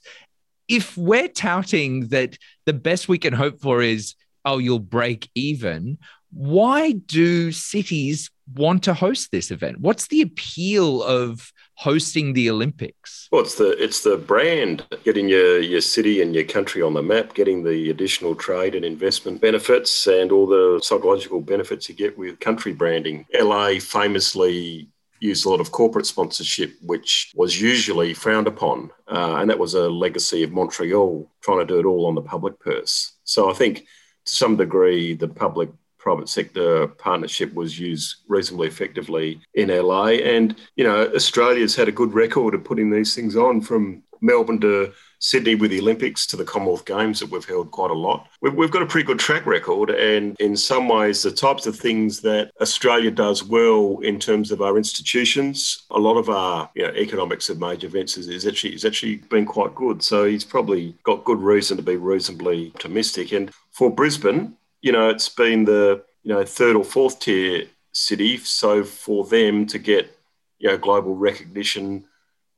If 0.67 0.95
we're 0.95 1.27
touting 1.27 2.09
that 2.09 2.37
the 2.67 2.73
best 2.73 3.09
we 3.09 3.17
can 3.17 3.33
hope 3.33 3.59
for 3.59 3.81
is, 3.81 4.13
oh, 4.45 4.59
you'll 4.59 4.77
break 4.77 5.31
even, 5.33 5.97
why 6.31 6.91
do 6.91 7.51
cities 7.51 8.29
want 8.53 8.83
to 8.83 8.93
host 8.93 9.31
this 9.31 9.49
event? 9.49 9.79
What's 9.79 10.07
the 10.09 10.21
appeal 10.21 11.01
of 11.01 11.51
hosting 11.73 12.33
the 12.33 12.51
Olympics? 12.51 13.27
Well, 13.31 13.41
it's 13.41 13.55
the 13.55 13.71
it's 13.83 14.03
the 14.03 14.17
brand, 14.17 14.85
getting 15.03 15.27
your 15.27 15.59
your 15.59 15.81
city 15.81 16.21
and 16.21 16.35
your 16.35 16.43
country 16.43 16.83
on 16.83 16.93
the 16.93 17.01
map, 17.01 17.33
getting 17.33 17.63
the 17.63 17.89
additional 17.89 18.35
trade 18.35 18.75
and 18.75 18.85
investment 18.85 19.41
benefits, 19.41 20.05
and 20.05 20.31
all 20.31 20.45
the 20.45 20.79
psychological 20.83 21.41
benefits 21.41 21.89
you 21.89 21.95
get 21.95 22.15
with 22.15 22.39
country 22.39 22.73
branding. 22.73 23.25
LA 23.33 23.79
famously 23.79 24.90
used 25.21 25.45
a 25.45 25.49
lot 25.49 25.61
of 25.61 25.71
corporate 25.71 26.05
sponsorship, 26.05 26.73
which 26.81 27.31
was 27.35 27.61
usually 27.61 28.13
frowned 28.13 28.47
upon. 28.47 28.91
Uh, 29.07 29.35
and 29.37 29.49
that 29.49 29.59
was 29.59 29.75
a 29.75 29.89
legacy 29.89 30.43
of 30.43 30.51
Montreal 30.51 31.29
trying 31.41 31.59
to 31.59 31.65
do 31.65 31.79
it 31.79 31.85
all 31.85 32.07
on 32.07 32.15
the 32.15 32.21
public 32.21 32.59
purse. 32.59 33.13
So 33.23 33.49
I 33.49 33.53
think 33.53 33.85
to 34.25 34.33
some 34.33 34.57
degree, 34.57 35.13
the 35.13 35.27
public 35.27 35.69
private 35.99 36.27
sector 36.27 36.87
partnership 36.87 37.53
was 37.53 37.79
used 37.79 38.15
reasonably 38.27 38.67
effectively 38.67 39.39
in 39.53 39.69
LA. 39.69 40.07
And, 40.07 40.55
you 40.75 40.83
know, 40.83 41.07
Australia's 41.13 41.75
had 41.75 41.87
a 41.87 41.91
good 41.91 42.13
record 42.13 42.55
of 42.55 42.63
putting 42.63 42.89
these 42.89 43.13
things 43.13 43.37
on 43.37 43.61
from 43.61 44.01
Melbourne 44.21 44.59
to 44.61 44.93
Sydney 45.21 45.53
with 45.53 45.69
the 45.69 45.79
Olympics 45.79 46.25
to 46.27 46.35
the 46.35 46.43
Commonwealth 46.43 46.85
Games 46.85 47.19
that 47.19 47.29
we've 47.29 47.45
held 47.45 47.69
quite 47.69 47.91
a 47.91 47.95
lot. 47.95 48.27
We've, 48.41 48.71
got 48.71 48.81
a 48.81 48.87
pretty 48.87 49.05
good 49.05 49.19
track 49.19 49.45
record, 49.45 49.91
and 49.91 50.35
in 50.39 50.57
some 50.57 50.87
ways, 50.87 51.21
the 51.21 51.31
types 51.31 51.67
of 51.67 51.75
things 51.75 52.21
that 52.21 52.51
Australia 52.59 53.11
does 53.11 53.43
well 53.43 53.99
in 54.01 54.19
terms 54.19 54.51
of 54.51 54.61
our 54.61 54.77
institutions, 54.77 55.83
a 55.91 55.99
lot 55.99 56.17
of 56.17 56.29
our 56.29 56.69
you 56.73 56.83
know, 56.83 56.93
economics 56.93 57.49
of 57.49 57.59
major 57.59 57.85
events 57.85 58.17
is, 58.17 58.27
is 58.27 58.47
actually 58.47 58.73
is 58.73 58.83
actually 58.83 59.17
been 59.17 59.45
quite 59.45 59.75
good. 59.75 60.01
So 60.01 60.25
he's 60.25 60.43
probably 60.43 60.95
got 61.03 61.23
good 61.23 61.39
reason 61.39 61.77
to 61.77 61.83
be 61.83 61.97
reasonably 61.97 62.71
optimistic. 62.73 63.31
And 63.31 63.51
for 63.71 63.93
Brisbane, 63.93 64.55
you 64.81 64.91
know, 64.91 65.09
it's 65.09 65.29
been 65.29 65.65
the 65.65 66.03
you 66.23 66.33
know 66.33 66.43
third 66.43 66.75
or 66.75 66.83
fourth 66.83 67.19
tier 67.19 67.65
city, 67.91 68.37
so 68.37 68.83
for 68.83 69.23
them 69.25 69.67
to 69.67 69.77
get 69.77 70.17
you 70.57 70.69
know 70.69 70.77
global 70.77 71.15
recognition 71.15 72.05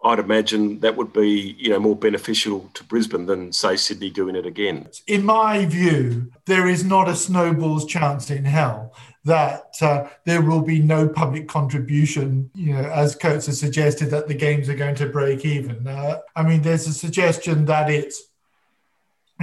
I'd 0.03 0.19
imagine 0.19 0.79
that 0.79 0.97
would 0.97 1.13
be, 1.13 1.55
you 1.57 1.69
know, 1.69 1.79
more 1.79 1.95
beneficial 1.95 2.69
to 2.73 2.83
Brisbane 2.83 3.25
than 3.25 3.53
say 3.53 3.77
Sydney 3.77 4.09
doing 4.09 4.35
it 4.35 4.45
again. 4.45 4.89
In 5.07 5.23
my 5.23 5.65
view, 5.65 6.31
there 6.45 6.67
is 6.67 6.83
not 6.83 7.07
a 7.07 7.15
snowball's 7.15 7.85
chance 7.85 8.29
in 8.29 8.43
hell 8.43 8.93
that 9.25 9.75
uh, 9.81 10.09
there 10.25 10.41
will 10.41 10.61
be 10.61 10.79
no 10.79 11.07
public 11.07 11.47
contribution, 11.47 12.49
you 12.53 12.73
know, 12.73 12.83
as 12.91 13.15
Coates 13.15 13.45
has 13.45 13.59
suggested 13.59 14.09
that 14.09 14.27
the 14.27 14.33
games 14.33 14.67
are 14.67 14.75
going 14.75 14.95
to 14.95 15.05
break 15.05 15.45
even. 15.45 15.87
Uh, 15.87 16.17
I 16.35 16.43
mean, 16.43 16.61
there's 16.61 16.87
a 16.87 16.93
suggestion 16.93 17.65
that 17.65 17.89
it's 17.89 18.21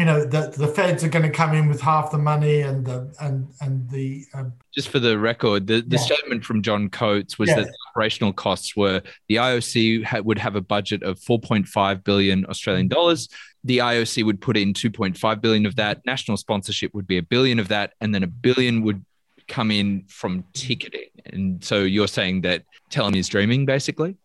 you 0.01 0.07
know 0.07 0.25
that 0.25 0.55
the 0.55 0.67
feds 0.67 1.05
are 1.05 1.09
going 1.09 1.23
to 1.23 1.31
come 1.31 1.55
in 1.55 1.69
with 1.69 1.79
half 1.79 2.11
the 2.11 2.17
money 2.17 2.63
and 2.63 2.87
the 2.87 3.15
and 3.21 3.47
and 3.61 3.89
the 3.91 4.25
um, 4.33 4.51
just 4.75 4.89
for 4.89 4.99
the 4.99 5.19
record 5.19 5.67
the, 5.67 5.83
the 5.83 5.97
yeah. 5.97 6.03
statement 6.03 6.43
from 6.43 6.63
john 6.63 6.89
coates 6.89 7.39
was 7.39 7.51
yeah. 7.51 7.57
that 7.57 7.67
the 7.67 7.79
operational 7.91 8.33
costs 8.33 8.75
were 8.75 9.03
the 9.29 9.37
ioc 9.37 10.03
ha- 10.05 10.21
would 10.21 10.39
have 10.39 10.57
a 10.57 10.61
budget 10.63 11.03
of 11.03 11.21
4.5 11.21 12.03
billion 12.03 12.47
australian 12.47 12.89
dollars 12.89 13.29
the 13.63 13.79
ioc 13.79 14.25
would 14.25 14.41
put 14.41 14.57
in 14.57 14.73
2.5 14.73 15.41
billion 15.43 15.67
of 15.67 15.77
that 15.77 16.01
national 16.07 16.39
sponsorship 16.39 16.95
would 16.95 17.07
be 17.07 17.19
a 17.19 17.23
billion 17.23 17.59
of 17.59 17.69
that 17.69 17.93
and 18.01 18.15
then 18.15 18.23
a 18.23 18.27
billion 18.27 18.81
would 18.83 19.05
come 19.51 19.71
in 19.71 20.05
from 20.09 20.45
ticketing 20.55 21.11
and 21.27 21.63
so 21.63 21.81
you're 21.81 22.09
saying 22.09 22.41
that 22.41 22.63
telling 22.89 23.15
is 23.15 23.29
dreaming 23.29 23.67
basically 23.67 24.17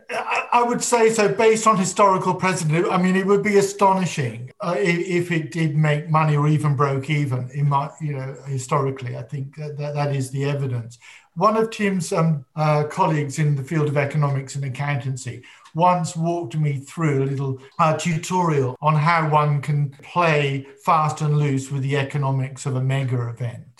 I 0.56 0.64
would 0.64 0.82
say 0.82 1.10
so 1.10 1.28
based 1.28 1.68
on 1.68 1.78
historical 1.78 2.34
precedent. 2.34 2.88
I 2.90 2.96
mean, 2.96 3.18
it 3.18 3.26
would 3.26 3.44
be 3.44 3.58
astonishing 3.58 4.54
uh, 4.62 4.76
if, 4.78 5.30
it 5.30 5.52
did 5.52 5.76
make 5.76 6.10
money 6.10 6.38
or 6.38 6.48
even 6.48 6.78
broke 6.78 7.10
even. 7.10 7.50
In 7.54 7.68
my, 7.68 7.90
you 8.00 8.14
know, 8.14 8.38
historically, 8.48 9.18
I 9.18 9.24
think 9.24 9.58
that, 9.58 9.78
that 9.78 10.16
is 10.16 10.32
the 10.32 10.46
evidence. 10.46 10.98
one 11.34 11.58
of 11.58 11.72
Tim's 11.72 12.14
um, 12.14 12.46
uh, 12.56 12.86
colleagues 12.86 13.38
in 13.38 13.56
the 13.56 13.64
field 13.64 13.90
of 13.90 13.98
economics 13.98 14.56
and 14.56 14.64
accountancy 14.64 15.44
once 15.74 16.16
walked 16.16 16.56
me 16.56 16.78
through 16.78 17.24
a 17.24 17.30
little 17.32 17.60
uh, 17.80 17.98
tutorial 17.98 18.78
on 18.82 18.96
how 18.96 19.30
one 19.30 19.62
can 19.62 19.90
play 20.04 20.66
fast 20.86 21.20
and 21.20 21.38
loose 21.38 21.70
with 21.70 21.84
the 21.84 21.98
economics 21.98 22.66
of 22.66 22.78
a 22.78 22.82
mega 22.82 23.28
event. 23.28 23.75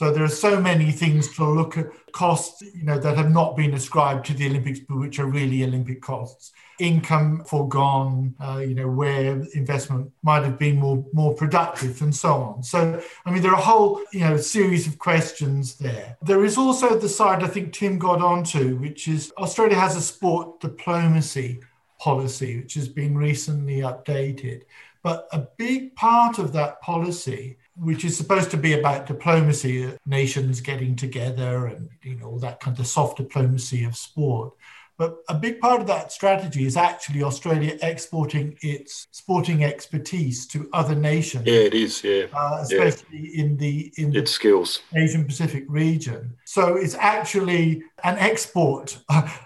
So 0.00 0.10
there 0.10 0.24
are 0.24 0.28
so 0.28 0.58
many 0.58 0.92
things 0.92 1.28
to 1.36 1.44
look 1.44 1.76
at 1.76 1.90
costs, 2.12 2.62
you 2.62 2.84
know, 2.84 2.98
that 2.98 3.18
have 3.18 3.30
not 3.30 3.54
been 3.54 3.74
ascribed 3.74 4.24
to 4.24 4.32
the 4.32 4.46
Olympics, 4.46 4.80
but 4.80 4.96
which 4.96 5.18
are 5.18 5.26
really 5.26 5.62
Olympic 5.62 6.00
costs. 6.00 6.52
Income 6.78 7.44
foregone, 7.44 8.34
uh, 8.42 8.62
you 8.66 8.74
know, 8.74 8.88
where 8.88 9.42
investment 9.52 10.10
might 10.22 10.42
have 10.42 10.58
been 10.58 10.78
more 10.78 11.04
more 11.12 11.34
productive, 11.34 12.00
and 12.00 12.16
so 12.16 12.32
on. 12.32 12.62
So, 12.62 12.98
I 13.26 13.30
mean, 13.30 13.42
there 13.42 13.50
are 13.50 13.60
a 13.60 13.68
whole, 13.70 14.00
you 14.10 14.20
know, 14.20 14.38
series 14.38 14.86
of 14.86 14.98
questions 14.98 15.74
there. 15.74 16.16
There 16.22 16.46
is 16.46 16.56
also 16.56 16.98
the 16.98 17.06
side 17.06 17.42
I 17.42 17.48
think 17.48 17.74
Tim 17.74 17.98
got 17.98 18.22
onto, 18.22 18.76
which 18.76 19.06
is 19.06 19.30
Australia 19.36 19.76
has 19.76 19.96
a 19.96 20.00
sport 20.00 20.60
diplomacy 20.60 21.60
policy, 21.98 22.58
which 22.58 22.72
has 22.72 22.88
been 22.88 23.18
recently 23.18 23.80
updated. 23.80 24.62
But 25.02 25.28
a 25.30 25.40
big 25.58 25.94
part 25.94 26.38
of 26.38 26.54
that 26.54 26.80
policy 26.80 27.58
which 27.76 28.04
is 28.04 28.16
supposed 28.16 28.50
to 28.50 28.56
be 28.56 28.74
about 28.74 29.06
diplomacy, 29.06 29.92
nations 30.06 30.60
getting 30.60 30.96
together 30.96 31.66
and 31.66 31.88
you 32.02 32.16
know 32.16 32.26
all 32.26 32.38
that 32.38 32.60
kind 32.60 32.78
of 32.78 32.86
soft 32.86 33.16
diplomacy 33.16 33.84
of 33.84 33.96
sport. 33.96 34.52
But 35.00 35.16
a 35.30 35.34
big 35.34 35.60
part 35.60 35.80
of 35.80 35.86
that 35.86 36.12
strategy 36.12 36.66
is 36.66 36.76
actually 36.76 37.22
Australia 37.22 37.78
exporting 37.80 38.58
its 38.60 39.06
sporting 39.12 39.64
expertise 39.64 40.46
to 40.48 40.68
other 40.74 40.94
nations. 40.94 41.46
Yeah, 41.46 41.60
it 41.60 41.72
is. 41.72 42.04
Yeah, 42.04 42.26
uh, 42.34 42.58
especially 42.60 43.18
yeah. 43.18 43.44
in 43.44 43.56
the 43.56 43.90
in 43.96 44.14
its 44.14 44.32
skills 44.32 44.82
Asian 44.94 45.24
Pacific 45.24 45.64
region. 45.68 46.36
So 46.44 46.76
it's 46.76 46.96
actually 46.96 47.82
an 48.04 48.18
export 48.18 48.98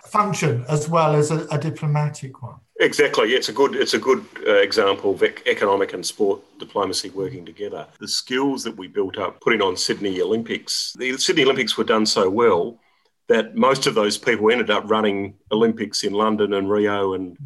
function 0.04 0.64
as 0.69 0.88
well 0.88 1.14
as 1.14 1.31
a, 1.31 1.47
a 1.52 1.59
diplomatic 1.59 2.43
one. 2.43 2.59
Exactly. 2.81 3.35
It's 3.35 3.49
a 3.49 3.52
good. 3.52 3.76
It's 3.76 3.95
a 3.95 3.99
good 3.99 4.25
uh, 4.47 4.54
example 4.54 5.12
of 5.12 5.23
economic 5.23 5.93
and 5.93 6.04
sport 6.04 6.40
diplomacy 6.59 7.11
working 7.11 7.47
together. 7.47 7.87
The 8.00 8.09
skills 8.09 8.64
that 8.64 8.76
we 8.76 8.88
built 8.88 9.16
up 9.16 9.40
putting 9.40 9.62
on 9.62 9.76
Sydney 9.76 10.21
Olympics. 10.21 10.93
The 10.99 11.16
Sydney 11.16 11.45
Olympics 11.45 11.78
were 11.78 11.85
done 11.85 12.04
so 12.04 12.28
well 12.28 12.81
that 13.28 13.54
most 13.54 13.87
of 13.87 13.95
those 13.95 14.19
people 14.19 14.50
ended 14.50 14.71
up 14.71 14.90
running 14.90 15.35
Olympics 15.52 16.02
in 16.02 16.12
London 16.12 16.54
and 16.54 16.69
Rio 16.69 17.14
and 17.14 17.38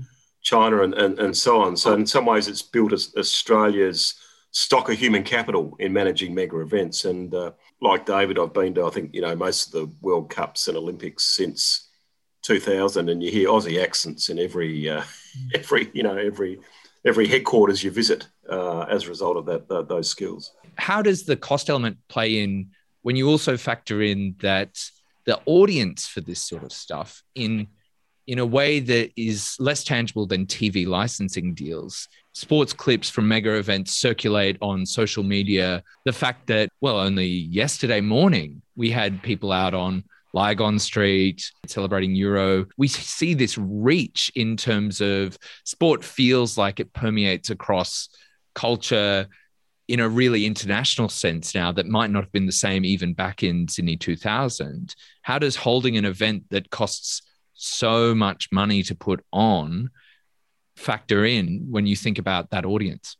China 0.42 0.82
and, 0.82 0.94
and, 0.94 1.18
and 1.18 1.36
so 1.36 1.60
on. 1.60 1.76
So 1.76 1.92
in 1.92 2.06
some 2.06 2.24
ways, 2.24 2.48
it's 2.48 2.62
built 2.62 2.92
as 2.92 3.14
Australia's 3.16 4.14
stock 4.50 4.88
of 4.88 4.98
human 4.98 5.22
capital 5.22 5.76
in 5.78 5.92
managing 5.92 6.34
mega 6.34 6.58
events. 6.60 7.04
And 7.04 7.34
uh, 7.34 7.52
like 7.82 8.06
David, 8.06 8.38
I've 8.38 8.54
been 8.54 8.74
to 8.74 8.86
I 8.86 8.90
think 8.90 9.14
you 9.14 9.20
know 9.20 9.36
most 9.36 9.66
of 9.66 9.72
the 9.72 9.94
World 10.00 10.30
Cups 10.30 10.68
and 10.68 10.76
Olympics 10.76 11.24
since 11.24 11.87
2000, 12.48 13.08
and 13.08 13.22
you 13.22 13.30
hear 13.30 13.48
Aussie 13.48 13.82
accents 13.82 14.30
in 14.30 14.38
every 14.38 14.88
uh, 14.88 15.02
every 15.54 15.90
you 15.92 16.02
know 16.02 16.16
every 16.16 16.58
every 17.04 17.28
headquarters 17.28 17.84
you 17.84 17.90
visit 17.90 18.26
uh, 18.50 18.80
as 18.82 19.04
a 19.04 19.08
result 19.08 19.36
of 19.36 19.46
that, 19.46 19.68
that 19.68 19.88
those 19.88 20.08
skills. 20.08 20.52
How 20.76 21.02
does 21.02 21.24
the 21.24 21.36
cost 21.36 21.70
element 21.70 21.98
play 22.08 22.42
in 22.42 22.70
when 23.02 23.16
you 23.16 23.28
also 23.28 23.56
factor 23.56 24.02
in 24.02 24.34
that 24.40 24.82
the 25.26 25.38
audience 25.44 26.06
for 26.06 26.20
this 26.20 26.40
sort 26.40 26.62
of 26.62 26.72
stuff 26.72 27.22
in 27.34 27.68
in 28.26 28.38
a 28.38 28.46
way 28.46 28.78
that 28.78 29.10
is 29.16 29.56
less 29.58 29.82
tangible 29.82 30.26
than 30.26 30.44
TV 30.44 30.86
licensing 30.86 31.54
deals. 31.54 32.08
Sports 32.34 32.74
clips 32.74 33.08
from 33.08 33.26
mega 33.26 33.54
events 33.54 33.96
circulate 33.96 34.58
on 34.60 34.84
social 34.84 35.22
media. 35.22 35.82
The 36.04 36.12
fact 36.12 36.46
that, 36.48 36.68
well, 36.82 36.98
only 36.98 37.26
yesterday 37.26 38.02
morning 38.02 38.60
we 38.76 38.90
had 38.90 39.22
people 39.22 39.50
out 39.50 39.72
on 39.72 40.04
Lygon 40.32 40.78
Street, 40.78 41.50
celebrating 41.66 42.14
Euro. 42.14 42.66
We 42.76 42.88
see 42.88 43.34
this 43.34 43.56
reach 43.58 44.30
in 44.34 44.56
terms 44.56 45.00
of 45.00 45.38
sport 45.64 46.04
feels 46.04 46.58
like 46.58 46.80
it 46.80 46.92
permeates 46.92 47.50
across 47.50 48.08
culture 48.54 49.26
in 49.88 50.00
a 50.00 50.08
really 50.08 50.44
international 50.44 51.08
sense 51.08 51.54
now 51.54 51.72
that 51.72 51.86
might 51.86 52.10
not 52.10 52.22
have 52.22 52.32
been 52.32 52.46
the 52.46 52.52
same 52.52 52.84
even 52.84 53.14
back 53.14 53.42
in 53.42 53.66
Sydney 53.66 53.96
2000. 53.96 54.94
How 55.22 55.38
does 55.38 55.56
holding 55.56 55.96
an 55.96 56.04
event 56.04 56.44
that 56.50 56.70
costs 56.70 57.22
so 57.54 58.14
much 58.14 58.48
money 58.52 58.82
to 58.82 58.94
put 58.94 59.24
on 59.32 59.90
factor 60.76 61.24
in 61.24 61.66
when 61.70 61.86
you 61.86 61.96
think 61.96 62.18
about 62.18 62.50
that 62.50 62.66
audience? 62.66 63.16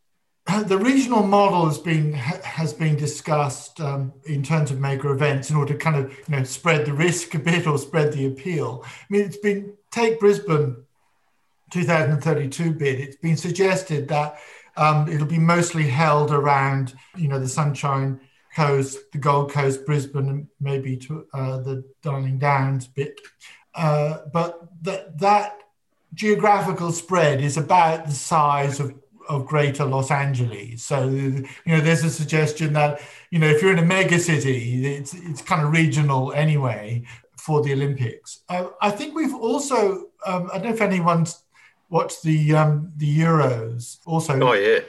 The 0.49 0.79
regional 0.79 1.23
model 1.23 1.67
has 1.67 1.79
been 1.79 2.13
has 2.15 2.73
been 2.73 2.97
discussed 2.97 3.81
um, 3.81 4.13
in 4.25 4.43
terms 4.43 4.71
of 4.71 4.81
mega 4.81 5.11
events 5.11 5.51
in 5.51 5.57
order 5.57 5.75
to 5.75 5.79
kind 5.79 5.97
of 5.97 6.11
you 6.11 6.37
know 6.37 6.43
spread 6.43 6.87
the 6.87 6.93
risk 6.93 7.35
a 7.35 7.39
bit 7.39 7.67
or 7.67 7.77
spread 7.77 8.13
the 8.13 8.27
appeal. 8.27 8.83
I 8.85 8.89
mean, 9.11 9.23
it's 9.23 9.37
been 9.37 9.75
take 9.91 10.19
Brisbane 10.19 10.77
2032 11.71 12.73
bid. 12.73 13.01
It's 13.01 13.17
been 13.17 13.37
suggested 13.37 14.09
that 14.09 14.39
um, 14.77 15.09
it'll 15.09 15.27
be 15.27 15.39
mostly 15.39 15.85
held 15.85 16.31
around 16.31 16.95
you 17.17 17.29
know 17.29 17.39
the 17.39 17.49
Sunshine 17.49 18.21
Coast, 18.57 18.99
the 19.13 19.19
Gold 19.19 19.53
Coast, 19.53 19.85
Brisbane, 19.85 20.29
and 20.29 20.49
maybe 20.61 20.97
to 20.97 21.27
uh, 21.35 21.59
the 21.59 21.85
Darling 22.03 22.39
Downs 22.39 22.87
bit. 22.87 23.21
Uh, 23.75 24.21
but 24.33 24.67
that 24.83 25.19
that 25.19 25.59
geographical 26.15 26.91
spread 26.91 27.43
is 27.43 27.59
about 27.59 28.07
the 28.07 28.13
size 28.13 28.81
of 28.81 28.95
of 29.29 29.47
greater 29.47 29.85
Los 29.85 30.11
Angeles. 30.11 30.83
So, 30.83 31.09
you 31.09 31.47
know, 31.67 31.81
there's 31.81 32.05
a 32.05 32.11
suggestion 32.11 32.73
that, 32.73 33.01
you 33.31 33.39
know, 33.39 33.47
if 33.47 33.63
you're 33.63 33.73
in 33.73 33.79
a 33.79 33.85
mega 33.85 34.19
city, 34.19 34.87
it's, 34.87 35.15
it's 35.15 35.43
kind 35.43 35.63
of 35.63 35.73
regional 35.73 36.33
anyway 36.33 37.05
for 37.37 37.63
the 37.63 37.73
Olympics. 37.73 38.41
Uh, 38.49 38.69
I 38.81 38.91
think 38.91 39.15
we've 39.15 39.35
also, 39.35 40.09
um, 40.27 40.51
I 40.53 40.59
don't 40.59 40.69
know 40.69 40.75
if 40.75 40.81
anyone's 40.81 41.43
watched 41.91 42.23
the 42.23 42.55
um, 42.55 42.93
the 42.97 43.19
Euros 43.21 43.99
also. 44.07 44.39
Oh, 44.41 44.53
yeah, 44.53 44.81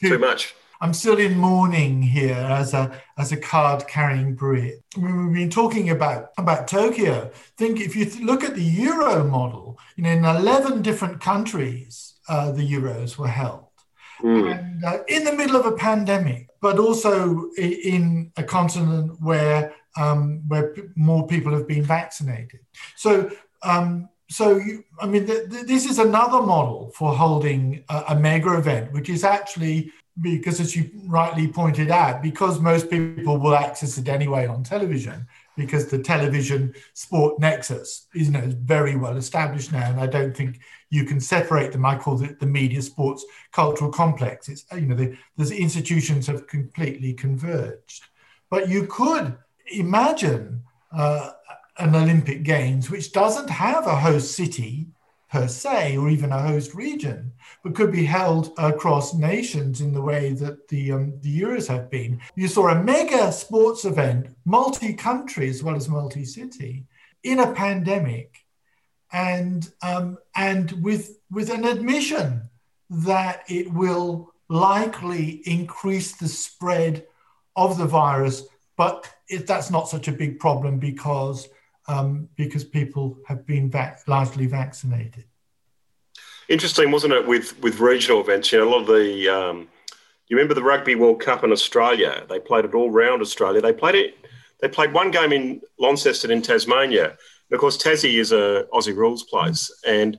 too 0.00 0.18
much. 0.18 0.54
I'm 0.80 0.92
still 0.92 1.16
in 1.18 1.38
mourning 1.38 2.02
here 2.02 2.34
as 2.34 2.74
a 2.74 3.00
as 3.16 3.32
a 3.32 3.36
card 3.36 3.86
carrying 3.88 4.34
Brit. 4.34 4.82
We've 4.96 5.32
been 5.32 5.50
talking 5.50 5.90
about 5.90 6.30
about 6.38 6.68
Tokyo. 6.68 7.30
Think 7.56 7.80
if 7.80 7.96
you 7.96 8.04
th- 8.04 8.22
look 8.22 8.44
at 8.44 8.54
the 8.54 8.62
Euro 8.62 9.24
model, 9.24 9.78
you 9.96 10.04
know, 10.04 10.10
in 10.10 10.24
11 10.24 10.82
different 10.82 11.20
countries, 11.20 12.14
uh, 12.28 12.52
the 12.52 12.62
Euros 12.62 13.16
were 13.16 13.28
held 13.28 13.65
mm. 14.22 14.58
and, 14.58 14.84
uh, 14.84 14.98
in 15.08 15.24
the 15.24 15.32
middle 15.32 15.56
of 15.56 15.66
a 15.66 15.72
pandemic, 15.72 16.48
but 16.60 16.78
also 16.78 17.50
in 17.58 18.32
a 18.36 18.42
continent 18.42 19.20
where 19.20 19.74
um, 19.96 20.42
where 20.48 20.74
more 20.94 21.26
people 21.26 21.52
have 21.52 21.66
been 21.66 21.82
vaccinated. 21.82 22.60
So. 22.96 23.30
Um, 23.62 24.08
so, 24.28 24.56
you, 24.56 24.82
I 25.00 25.06
mean, 25.06 25.24
th- 25.24 25.48
th- 25.48 25.66
this 25.66 25.86
is 25.86 26.00
another 26.00 26.42
model 26.42 26.90
for 26.96 27.14
holding 27.14 27.84
a, 27.88 28.04
a 28.08 28.16
mega 28.16 28.58
event, 28.58 28.92
which 28.92 29.08
is 29.08 29.22
actually 29.22 29.92
because, 30.20 30.60
as 30.60 30.74
you 30.74 30.90
rightly 31.06 31.46
pointed 31.46 31.90
out, 31.90 32.22
because 32.22 32.58
most 32.58 32.90
people 32.90 33.38
will 33.38 33.54
access 33.54 33.98
it 33.98 34.08
anyway 34.08 34.46
on 34.46 34.64
television, 34.64 35.26
because 35.56 35.86
the 35.86 35.98
television 35.98 36.74
sport 36.94 37.38
nexus 37.40 38.06
is 38.14 38.28
you 38.28 38.32
know, 38.32 38.52
very 38.62 38.96
well 38.96 39.16
established 39.16 39.72
now, 39.72 39.90
and 39.90 40.00
I 40.00 40.06
don't 40.06 40.36
think 40.36 40.60
you 40.90 41.04
can 41.04 41.20
separate 41.20 41.72
them. 41.72 41.84
I 41.84 41.96
call 41.96 42.22
it 42.22 42.38
the 42.38 42.46
media 42.46 42.82
sports 42.82 43.24
cultural 43.52 43.90
complex. 43.90 44.48
It's 44.48 44.64
you 44.72 44.82
know 44.82 44.94
the, 44.94 45.16
the 45.36 45.56
institutions 45.56 46.26
have 46.26 46.46
completely 46.46 47.14
converged, 47.14 48.04
but 48.50 48.68
you 48.68 48.86
could 48.86 49.36
imagine 49.72 50.62
uh, 50.92 51.32
an 51.78 51.94
Olympic 51.94 52.42
Games 52.42 52.90
which 52.90 53.12
doesn't 53.12 53.50
have 53.50 53.86
a 53.86 53.96
host 53.96 54.34
city 54.34 54.88
per 55.36 55.48
se, 55.48 55.98
or 55.98 56.08
even 56.08 56.32
a 56.32 56.40
host 56.40 56.74
region, 56.74 57.30
but 57.62 57.74
could 57.74 57.92
be 57.92 58.06
held 58.06 58.54
across 58.56 59.12
nations 59.12 59.82
in 59.82 59.92
the 59.92 60.00
way 60.00 60.32
that 60.32 60.66
the 60.68 60.92
um, 60.92 61.12
the 61.20 61.40
Euros 61.42 61.68
have 61.68 61.90
been. 61.90 62.18
You 62.36 62.48
saw 62.48 62.68
a 62.68 62.82
mega 62.82 63.30
sports 63.30 63.84
event, 63.84 64.34
multi-country 64.46 65.50
as 65.50 65.62
well 65.62 65.76
as 65.76 65.90
multi-city, 65.90 66.86
in 67.22 67.40
a 67.40 67.52
pandemic, 67.52 68.46
and 69.12 69.70
um, 69.82 70.16
and 70.34 70.72
with 70.82 71.18
with 71.30 71.50
an 71.50 71.64
admission 71.66 72.48
that 72.88 73.42
it 73.46 73.70
will 73.70 74.32
likely 74.48 75.42
increase 75.44 76.12
the 76.16 76.28
spread 76.28 77.04
of 77.56 77.76
the 77.76 77.90
virus, 78.00 78.44
but 78.78 78.98
it, 79.28 79.46
that's 79.46 79.70
not 79.70 79.90
such 79.90 80.08
a 80.08 80.18
big 80.22 80.40
problem 80.40 80.78
because 80.78 81.48
um, 81.88 82.28
because 82.36 82.64
people 82.64 83.18
have 83.26 83.46
been 83.46 83.70
vac- 83.70 84.02
largely 84.06 84.46
vaccinated. 84.46 85.24
Interesting, 86.48 86.90
wasn't 86.90 87.12
it, 87.12 87.26
with, 87.26 87.58
with 87.60 87.80
regional 87.80 88.20
events? 88.20 88.52
You 88.52 88.58
know, 88.58 88.68
a 88.68 88.70
lot 88.70 88.80
of 88.82 88.86
the, 88.86 89.28
um, 89.28 89.68
you 90.28 90.36
remember 90.36 90.54
the 90.54 90.62
Rugby 90.62 90.94
World 90.94 91.20
Cup 91.20 91.44
in 91.44 91.52
Australia? 91.52 92.24
They 92.28 92.38
played 92.38 92.64
it 92.64 92.74
all 92.74 92.90
round 92.90 93.20
Australia. 93.20 93.60
They 93.60 93.72
played 93.72 93.94
it, 93.94 94.14
they 94.60 94.68
played 94.68 94.92
one 94.92 95.10
game 95.10 95.32
in 95.32 95.60
Launceston 95.78 96.30
in 96.30 96.42
Tasmania. 96.42 97.06
And 97.06 97.54
of 97.54 97.60
course, 97.60 97.76
Tassie 97.76 98.18
is 98.18 98.32
a 98.32 98.66
Aussie 98.72 98.96
rules 98.96 99.24
place. 99.24 99.70
And 99.86 100.18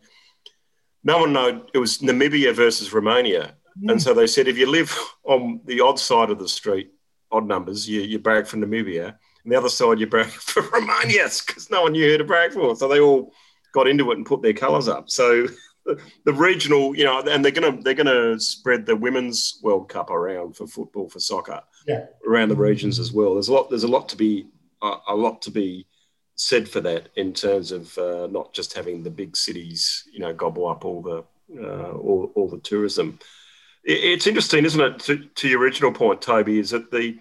no 1.04 1.20
one 1.20 1.34
know 1.34 1.66
it 1.74 1.78
was 1.78 2.00
Namibia 2.00 2.54
versus 2.54 2.94
Romania. 2.94 3.56
Mm. 3.82 3.92
And 3.92 4.02
so 4.02 4.14
they 4.14 4.28
said, 4.28 4.48
if 4.48 4.58
you 4.58 4.70
live 4.70 4.98
on 5.24 5.62
the 5.66 5.82
odd 5.82 6.00
side 6.00 6.30
of 6.30 6.40
the 6.40 6.48
street, 6.48 6.92
odd 7.32 7.48
numbers, 7.48 7.88
you, 7.90 8.02
you 8.02 8.20
barrack 8.20 8.48
from 8.48 8.62
Namibia 8.62 9.18
and 9.48 9.54
the 9.54 9.58
other 9.58 9.70
side 9.70 9.98
you 9.98 10.08
brag 10.08 10.28
for 10.28 10.62
Romania 10.62 11.30
because 11.48 11.72
no 11.72 11.84
one 11.84 11.94
knew 11.94 12.12
who 12.12 12.18
to 12.18 12.26
brag 12.26 12.52
for. 12.52 12.76
So 12.76 12.90
they 12.90 13.00
all 13.00 13.32
got 13.74 13.88
into 13.88 14.12
it 14.12 14.18
and 14.18 14.26
put 14.26 14.42
their 14.42 14.52
colours 14.52 14.90
up. 14.90 15.10
So 15.10 15.48
the, 16.26 16.34
regional, 16.34 16.94
you 16.94 17.06
know, 17.06 17.22
and 17.22 17.46
they're 17.46 17.54
gonna 17.54 17.82
they're 17.82 17.94
gonna 17.94 18.38
spread 18.42 18.86
the 18.86 18.98
women's 18.98 19.62
World 19.64 19.88
Cup 19.88 20.10
around 20.10 20.58
for 20.58 20.68
football 20.68 21.08
for 21.08 21.22
soccer 21.22 21.62
yeah. 21.88 22.08
around 22.28 22.50
the 22.50 22.58
regions 22.58 23.00
as 23.00 23.14
well. 23.14 23.36
There's 23.36 23.48
a 23.48 23.54
lot 23.54 23.70
there's 23.70 23.86
a 23.86 23.88
lot 23.88 24.10
to 24.10 24.18
be 24.18 24.48
uh, 24.82 24.98
a 25.08 25.16
lot 25.16 25.42
to 25.44 25.52
be 25.52 25.88
said 26.36 26.68
for 26.68 26.82
that 26.82 27.08
in 27.16 27.32
terms 27.32 27.72
of 27.72 27.98
uh, 27.98 28.28
not 28.30 28.54
just 28.54 28.74
having 28.74 29.02
the 29.02 29.10
big 29.10 29.38
cities, 29.38 30.04
you 30.12 30.20
know, 30.20 30.34
gobble 30.34 30.68
up 30.68 30.84
all 30.84 31.02
the 31.02 31.24
uh, 31.58 31.92
all, 31.94 32.34
all 32.36 32.50
the 32.50 32.60
tourism. 32.60 33.18
It, 33.86 34.04
it's 34.04 34.28
interesting, 34.28 34.66
isn't 34.66 34.82
it? 34.82 35.00
To, 35.00 35.24
to 35.24 35.48
your 35.48 35.62
original 35.62 35.94
point, 35.94 36.22
Toby, 36.22 36.60
is 36.60 36.72
that 36.72 36.92
the 36.92 37.18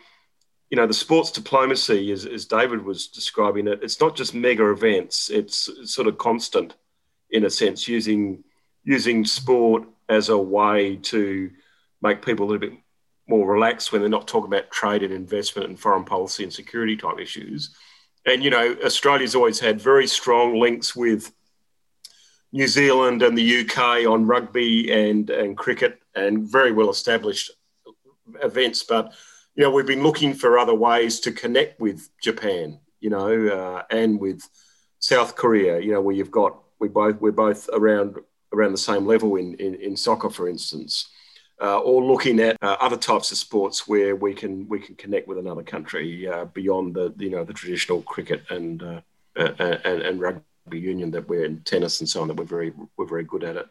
you 0.71 0.77
know 0.77 0.87
the 0.87 0.95
sports 0.95 1.31
diplomacy, 1.31 2.13
as, 2.13 2.27
as 2.27 2.47
David 2.47 2.85
was 2.85 3.09
describing 3.09 3.69
it, 3.69 3.81
it's 3.83 4.01
not 4.01 4.17
just 4.17 4.35
mega 4.35 4.69
events; 4.71 5.31
it's 5.31 5.71
sort 5.85 6.09
of 6.09 6.19
constant 6.19 6.75
in 7.31 7.45
a 7.45 7.51
sense, 7.51 7.89
using 7.89 8.45
using 8.85 9.25
sport 9.25 9.85
as 10.09 10.29
a 10.29 10.39
way 10.39 10.97
to 10.97 11.51
make 12.01 12.25
people 12.25 12.47
a 12.47 12.49
little 12.49 12.69
bit 12.69 12.79
more 13.29 13.51
relaxed 13.53 13.91
when 13.91 14.01
they're 14.01 14.09
not 14.09 14.29
talking 14.29 14.47
about 14.47 14.71
trade 14.71 15.03
and 15.03 15.13
investment 15.13 15.69
and 15.69 15.79
foreign 15.79 16.05
policy 16.05 16.45
and 16.45 16.53
security 16.53 16.97
type 16.97 17.19
issues. 17.19 17.75
And, 18.25 18.43
you 18.43 18.51
know, 18.51 18.77
Australia's 18.85 19.35
always 19.35 19.59
had 19.59 19.81
very 19.81 20.07
strong 20.07 20.59
links 20.59 20.95
with 20.95 21.33
New 22.53 22.69
Zealand 22.69 23.23
and 23.23 23.37
the 23.37 23.61
UK 23.61 24.07
on 24.07 24.27
rugby 24.27 24.93
and, 24.93 25.29
and 25.31 25.57
cricket 25.57 26.01
and 26.15 26.49
very 26.49 26.73
well 26.73 26.91
established 26.91 27.51
events. 28.43 28.85
But, 28.85 29.13
you 29.57 29.65
know, 29.65 29.71
we've 29.71 29.87
been 29.87 30.03
looking 30.03 30.35
for 30.35 30.59
other 30.59 30.75
ways 30.75 31.19
to 31.21 31.33
connect 31.33 31.81
with 31.81 32.09
Japan, 32.21 32.79
you 33.01 33.11
know, 33.11 33.49
uh, 33.49 33.83
and 33.91 34.21
with 34.21 34.43
South 34.99 35.35
Korea, 35.35 35.81
you 35.81 35.93
know, 35.93 36.01
where 36.01 36.15
you've 36.15 36.31
got, 36.31 36.59
we 36.79 36.89
both, 36.89 37.21
we're 37.21 37.33
both 37.33 37.69
around 37.73 38.17
around 38.53 38.73
the 38.73 38.79
same 38.79 39.07
level 39.07 39.37
in, 39.37 39.55
in, 39.55 39.75
in 39.77 39.97
soccer, 39.97 40.31
for 40.31 40.49
instance, 40.49 41.09
uh, 41.61 41.79
or 41.81 42.05
looking 42.05 42.39
at 42.41 42.57
uh, 42.63 42.77
other 42.81 42.97
types 42.97 43.33
of 43.33 43.39
sports 43.39 43.89
where 43.89 44.15
we 44.15 44.35
can 44.35 44.69
we 44.69 44.79
can 44.79 44.95
connect 44.95 45.27
with 45.27 45.39
another 45.39 45.63
country 45.63 46.29
uh, 46.29 46.45
beyond 46.47 46.95
the 46.95 47.15
you 47.19 47.31
know 47.31 47.45
the 47.45 47.53
traditional 47.53 48.03
cricket 48.03 48.43
and, 48.51 48.83
uh, 48.83 49.01
and 49.37 50.03
and 50.03 50.21
rugby 50.21 50.43
union 50.79 51.11
that 51.11 51.29
we're 51.29 51.45
in 51.45 51.61
tennis 51.61 52.01
and 52.01 52.09
so 52.09 52.21
on 52.21 52.29
that 52.29 52.37
we're 52.37 52.45
very 52.45 52.73
we're 52.97 53.07
very 53.07 53.25
good 53.25 53.43
at 53.43 53.57
it. 53.57 53.67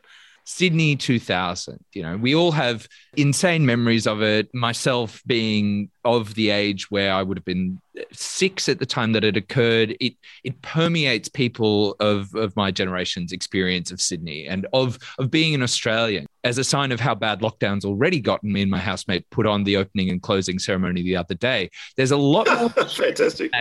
Sydney 0.46 0.96
2000. 0.96 1.84
You 1.94 2.04
know, 2.04 2.18
we 2.18 2.36
all 2.36 2.52
have 2.52 2.88
insane 3.18 3.66
memories 3.66 4.06
of 4.06 4.22
it. 4.22 4.54
Myself 4.54 5.22
being 5.26 5.90
of 6.06 6.36
the 6.36 6.52
age 6.52 6.90
where 6.92 7.12
I 7.12 7.24
would 7.24 7.38
have 7.38 7.46
been 7.46 7.82
six 8.12 8.70
at 8.70 8.78
the 8.78 8.86
time 8.86 9.14
that 9.14 9.24
it 9.24 9.36
occurred, 9.36 9.98
it 10.00 10.14
it 10.44 10.62
permeates 10.62 11.28
people 11.28 11.96
of 12.00 12.34
of 12.36 12.56
my 12.56 12.70
generation's 12.70 13.32
experience 13.32 13.92
of 13.92 14.00
Sydney 14.00 14.48
and 14.48 14.68
of 14.72 15.00
of 15.18 15.32
being 15.32 15.56
an 15.56 15.64
Australian. 15.64 16.28
As 16.44 16.60
a 16.60 16.64
sign 16.64 16.92
of 16.92 17.00
how 17.00 17.16
bad 17.16 17.42
lockdown's 17.42 17.84
already 17.84 18.20
gotten, 18.20 18.54
me 18.54 18.62
and 18.62 18.70
my 18.70 18.78
housemate 18.78 19.28
put 19.32 19.48
on 19.48 19.64
the 19.64 19.78
opening 19.78 20.12
and 20.12 20.22
closing 20.22 20.60
ceremony 20.60 21.02
the 21.02 21.16
other 21.16 21.34
day. 21.34 21.72
There's 21.98 22.12
a 22.12 22.18
lot 22.18 22.48
more. 22.48 22.70
Fantastic. 22.90 23.52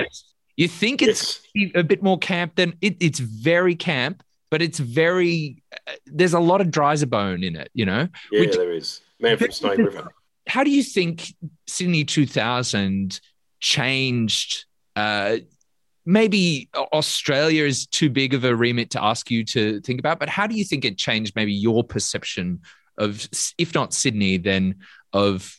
You 0.57 0.69
think 0.69 1.01
it's 1.01 1.41
yes. 1.55 1.71
a 1.75 1.83
bit 1.83 2.03
more 2.03 2.19
camp 2.19 2.57
than 2.57 2.75
it, 2.83 2.99
it's 3.01 3.19
very 3.19 3.75
camp 3.75 4.23
but 4.55 4.63
it's 4.63 4.79
very 4.79 5.64
there's 6.07 6.35
a 6.35 6.41
lot 6.41 6.61
of 6.61 6.71
bone 7.11 7.43
in 7.43 7.57
it, 7.57 7.71
you 7.75 7.85
know. 7.85 8.09
Yeah, 8.31 8.41
Which, 8.41 8.57
there 8.57 8.73
is. 8.73 9.01
Man 9.21 9.39
from 9.39 9.51
Snowy 9.51 9.77
River. 9.83 10.13
How 10.47 10.65
do 10.65 10.71
you 10.71 10.83
think 10.83 11.35
Sydney 11.67 12.05
2000 12.05 13.21
changed? 13.61 14.67
Uh, 14.95 15.39
maybe 16.05 16.69
Australia 16.75 17.65
is 17.65 17.87
too 17.87 18.11
big 18.11 18.35
of 18.35 18.45
a 18.45 18.55
remit 18.55 18.91
to 18.91 19.03
ask 19.03 19.31
you 19.31 19.45
to 19.45 19.81
think 19.81 19.99
about, 19.99 20.19
but 20.19 20.29
how 20.29 20.47
do 20.47 20.55
you 20.55 20.65
think 20.65 20.85
it 20.85 20.99
changed 20.99 21.35
maybe 21.35 21.53
your 21.53 21.83
perception 21.83 22.61
of, 22.99 23.27
if 23.59 23.75
not 23.75 23.95
Sydney, 23.95 24.37
then 24.37 24.77
of 25.13 25.59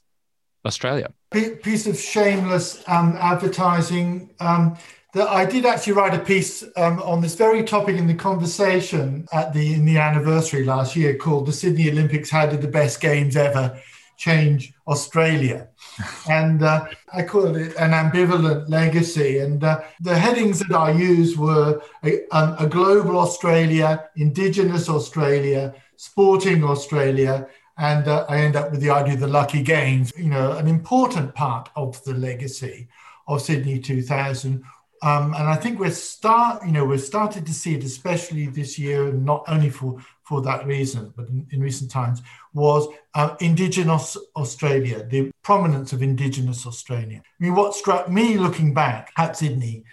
Australia? 0.66 1.12
Piece 1.32 1.88
of 1.88 2.00
shameless 2.00 2.84
um, 2.88 3.18
advertising. 3.20 4.34
Um, 4.40 4.78
that 5.15 5.30
I 5.30 5.45
did 5.45 5.65
actually 5.65 5.93
write 5.93 6.13
a 6.13 6.19
piece 6.19 6.62
um, 6.75 7.01
on 7.01 7.21
this 7.21 7.36
very 7.36 7.63
topic 7.63 7.95
in 7.95 8.06
the 8.06 8.13
conversation 8.13 9.25
at 9.32 9.54
the 9.54 9.73
in 9.73 9.86
the 9.86 9.97
anniversary 9.97 10.65
last 10.65 10.93
year 10.93 11.15
called 11.15 11.45
"The 11.45 11.54
Sydney 11.54 11.89
Olympics: 11.89 12.30
How 12.30 12.45
Did 12.45 12.62
the 12.62 12.67
Best 12.67 12.99
Games 12.99 13.38
Ever 13.38 13.80
Change 14.17 14.73
Australia?" 14.89 15.69
and 16.30 16.62
uh, 16.62 16.88
I 17.13 17.23
called 17.23 17.56
it 17.56 17.73
an 17.78 17.91
ambivalent 17.91 18.69
legacy. 18.69 19.39
And 19.39 19.63
uh, 19.63 19.84
the 20.01 20.17
headings 20.17 20.60
that 20.60 20.75
I 20.75 20.91
used 20.91 21.39
were 21.39 21.82
a, 22.04 22.28
um, 22.36 22.58
a 22.60 22.67
global 22.67 23.17
Australia, 23.17 24.10
Indigenous 24.17 24.89
Australia, 24.89 25.73
sporting 25.95 26.62
Australia, 26.62 27.47
and 27.78 28.10
uh, 28.10 28.25
I 28.28 28.39
end 28.39 28.58
up 28.58 28.69
with 28.69 28.82
the 28.82 28.89
idea 28.89 29.13
of 29.13 29.21
the 29.21 29.28
lucky 29.28 29.63
games. 29.63 30.12
You 30.17 30.30
know, 30.30 30.58
an 30.58 30.67
important 30.67 31.34
part 31.34 31.69
of 31.78 32.04
the 32.04 32.13
legacy 32.13 32.89
of 33.28 33.41
Sydney 33.41 33.80
2000 33.80 34.62
um, 35.06 35.36
and 35.36 35.44
I 35.44 35.56
think 35.56 35.80
we're 35.80 35.91
start, 35.91 36.65
you 36.65 36.72
know, 36.72 36.84
we're 36.84 36.98
starting 36.98 37.46
to 37.46 37.54
see 37.54 37.76
it, 37.76 37.84
especially 37.84 38.48
this 38.48 38.80
year, 38.80 39.13
not 39.13 39.44
only 39.48 39.70
for 39.70 40.00
for 40.24 40.41
that 40.41 40.65
reason, 40.65 41.13
but 41.15 41.28
in, 41.28 41.46
in 41.52 41.62
recent 41.62 41.91
times, 41.91 42.24
was 42.56 42.88
uh, 43.13 43.36
Indigenous 43.39 44.18
Australia, 44.36 45.06
the 45.06 45.30
prominence 45.44 45.94
of 45.94 46.02
Indigenous 46.02 46.65
Australia. 46.65 47.22
I 47.24 47.44
mean, 47.44 47.54
what 47.54 47.76
struck 47.76 48.10
me 48.10 48.39
looking 48.39 48.74
back 48.74 49.12
at 49.15 49.38
Sydney 49.38 49.84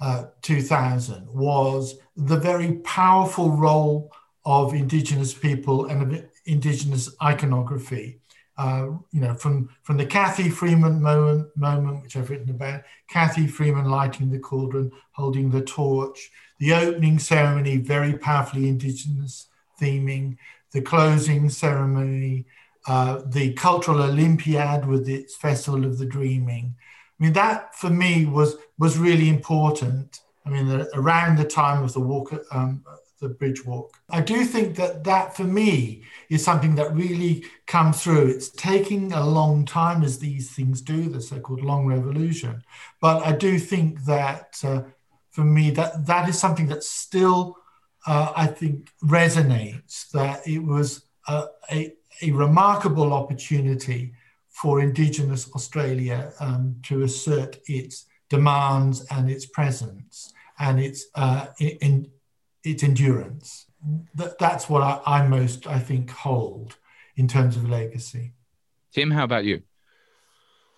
uh, 0.00 0.24
2000 0.40 1.28
was 1.28 1.98
the 2.16 2.38
very 2.38 2.72
powerful 2.76 3.50
role 3.50 4.10
of 4.46 4.72
Indigenous 4.72 5.34
people 5.34 5.84
and 5.84 6.14
of 6.14 6.24
Indigenous 6.46 7.14
iconography 7.22 8.21
uh, 8.62 8.86
you 9.10 9.20
know, 9.20 9.34
from 9.34 9.68
from 9.82 9.96
the 9.96 10.06
Cathy 10.06 10.48
Freeman 10.48 11.02
moment, 11.02 11.48
moment, 11.56 12.00
which 12.00 12.16
I've 12.16 12.30
written 12.30 12.50
about, 12.50 12.82
Cathy 13.08 13.48
Freeman 13.48 13.86
lighting 13.86 14.30
the 14.30 14.38
cauldron, 14.38 14.92
holding 15.10 15.50
the 15.50 15.62
torch, 15.62 16.30
the 16.60 16.72
opening 16.72 17.18
ceremony, 17.18 17.78
very 17.78 18.16
powerfully 18.16 18.68
indigenous 18.68 19.48
theming, 19.80 20.36
the 20.70 20.80
closing 20.80 21.50
ceremony, 21.50 22.46
uh, 22.86 23.22
the 23.26 23.52
cultural 23.54 24.00
Olympiad 24.00 24.86
with 24.86 25.08
its 25.08 25.34
Festival 25.34 25.84
of 25.84 25.98
the 25.98 26.06
Dreaming. 26.06 26.76
I 27.18 27.24
mean, 27.24 27.32
that 27.32 27.74
for 27.74 27.90
me 27.90 28.26
was 28.26 28.54
was 28.78 28.96
really 28.96 29.28
important. 29.28 30.20
I 30.46 30.50
mean, 30.50 30.68
the, 30.68 30.88
around 30.94 31.36
the 31.36 31.44
time 31.44 31.82
of 31.82 31.94
the 31.94 32.00
Walker 32.00 32.44
um, 32.52 32.84
the 33.22 33.30
bridge 33.30 33.64
walk. 33.64 33.96
I 34.10 34.20
do 34.20 34.44
think 34.44 34.76
that 34.76 35.04
that 35.04 35.34
for 35.36 35.44
me 35.44 36.02
is 36.28 36.44
something 36.44 36.74
that 36.74 36.94
really 36.94 37.44
comes 37.66 38.02
through. 38.02 38.26
It's 38.26 38.50
taking 38.50 39.12
a 39.12 39.24
long 39.24 39.64
time 39.64 40.02
as 40.02 40.18
these 40.18 40.50
things 40.50 40.82
do, 40.82 41.08
the 41.08 41.20
so-called 41.20 41.62
long 41.62 41.86
revolution. 41.86 42.62
But 43.00 43.24
I 43.24 43.32
do 43.32 43.58
think 43.58 44.04
that 44.04 44.60
uh, 44.62 44.82
for 45.30 45.44
me 45.44 45.70
that 45.70 46.06
that 46.06 46.28
is 46.28 46.38
something 46.38 46.66
that 46.66 46.82
still 46.82 47.56
uh, 48.06 48.32
I 48.36 48.46
think 48.48 48.90
resonates. 49.02 50.10
That 50.10 50.46
it 50.46 50.58
was 50.58 51.06
a, 51.28 51.46
a, 51.70 51.92
a 52.20 52.30
remarkable 52.32 53.12
opportunity 53.12 54.12
for 54.48 54.80
Indigenous 54.80 55.50
Australia 55.54 56.32
um, 56.40 56.76
to 56.82 57.02
assert 57.02 57.58
its 57.66 58.06
demands 58.28 59.06
and 59.10 59.30
its 59.30 59.46
presence 59.46 60.32
and 60.58 60.80
its 60.80 61.06
uh, 61.14 61.46
in, 61.58 62.10
its 62.64 62.82
endurance. 62.82 63.66
That, 64.14 64.38
that's 64.38 64.68
what 64.68 64.82
I, 64.82 65.00
I 65.04 65.26
most, 65.26 65.66
I 65.66 65.78
think, 65.78 66.10
hold 66.10 66.76
in 67.16 67.28
terms 67.28 67.56
of 67.56 67.68
legacy. 67.68 68.32
Tim, 68.92 69.10
how 69.10 69.24
about 69.24 69.44
you? 69.44 69.62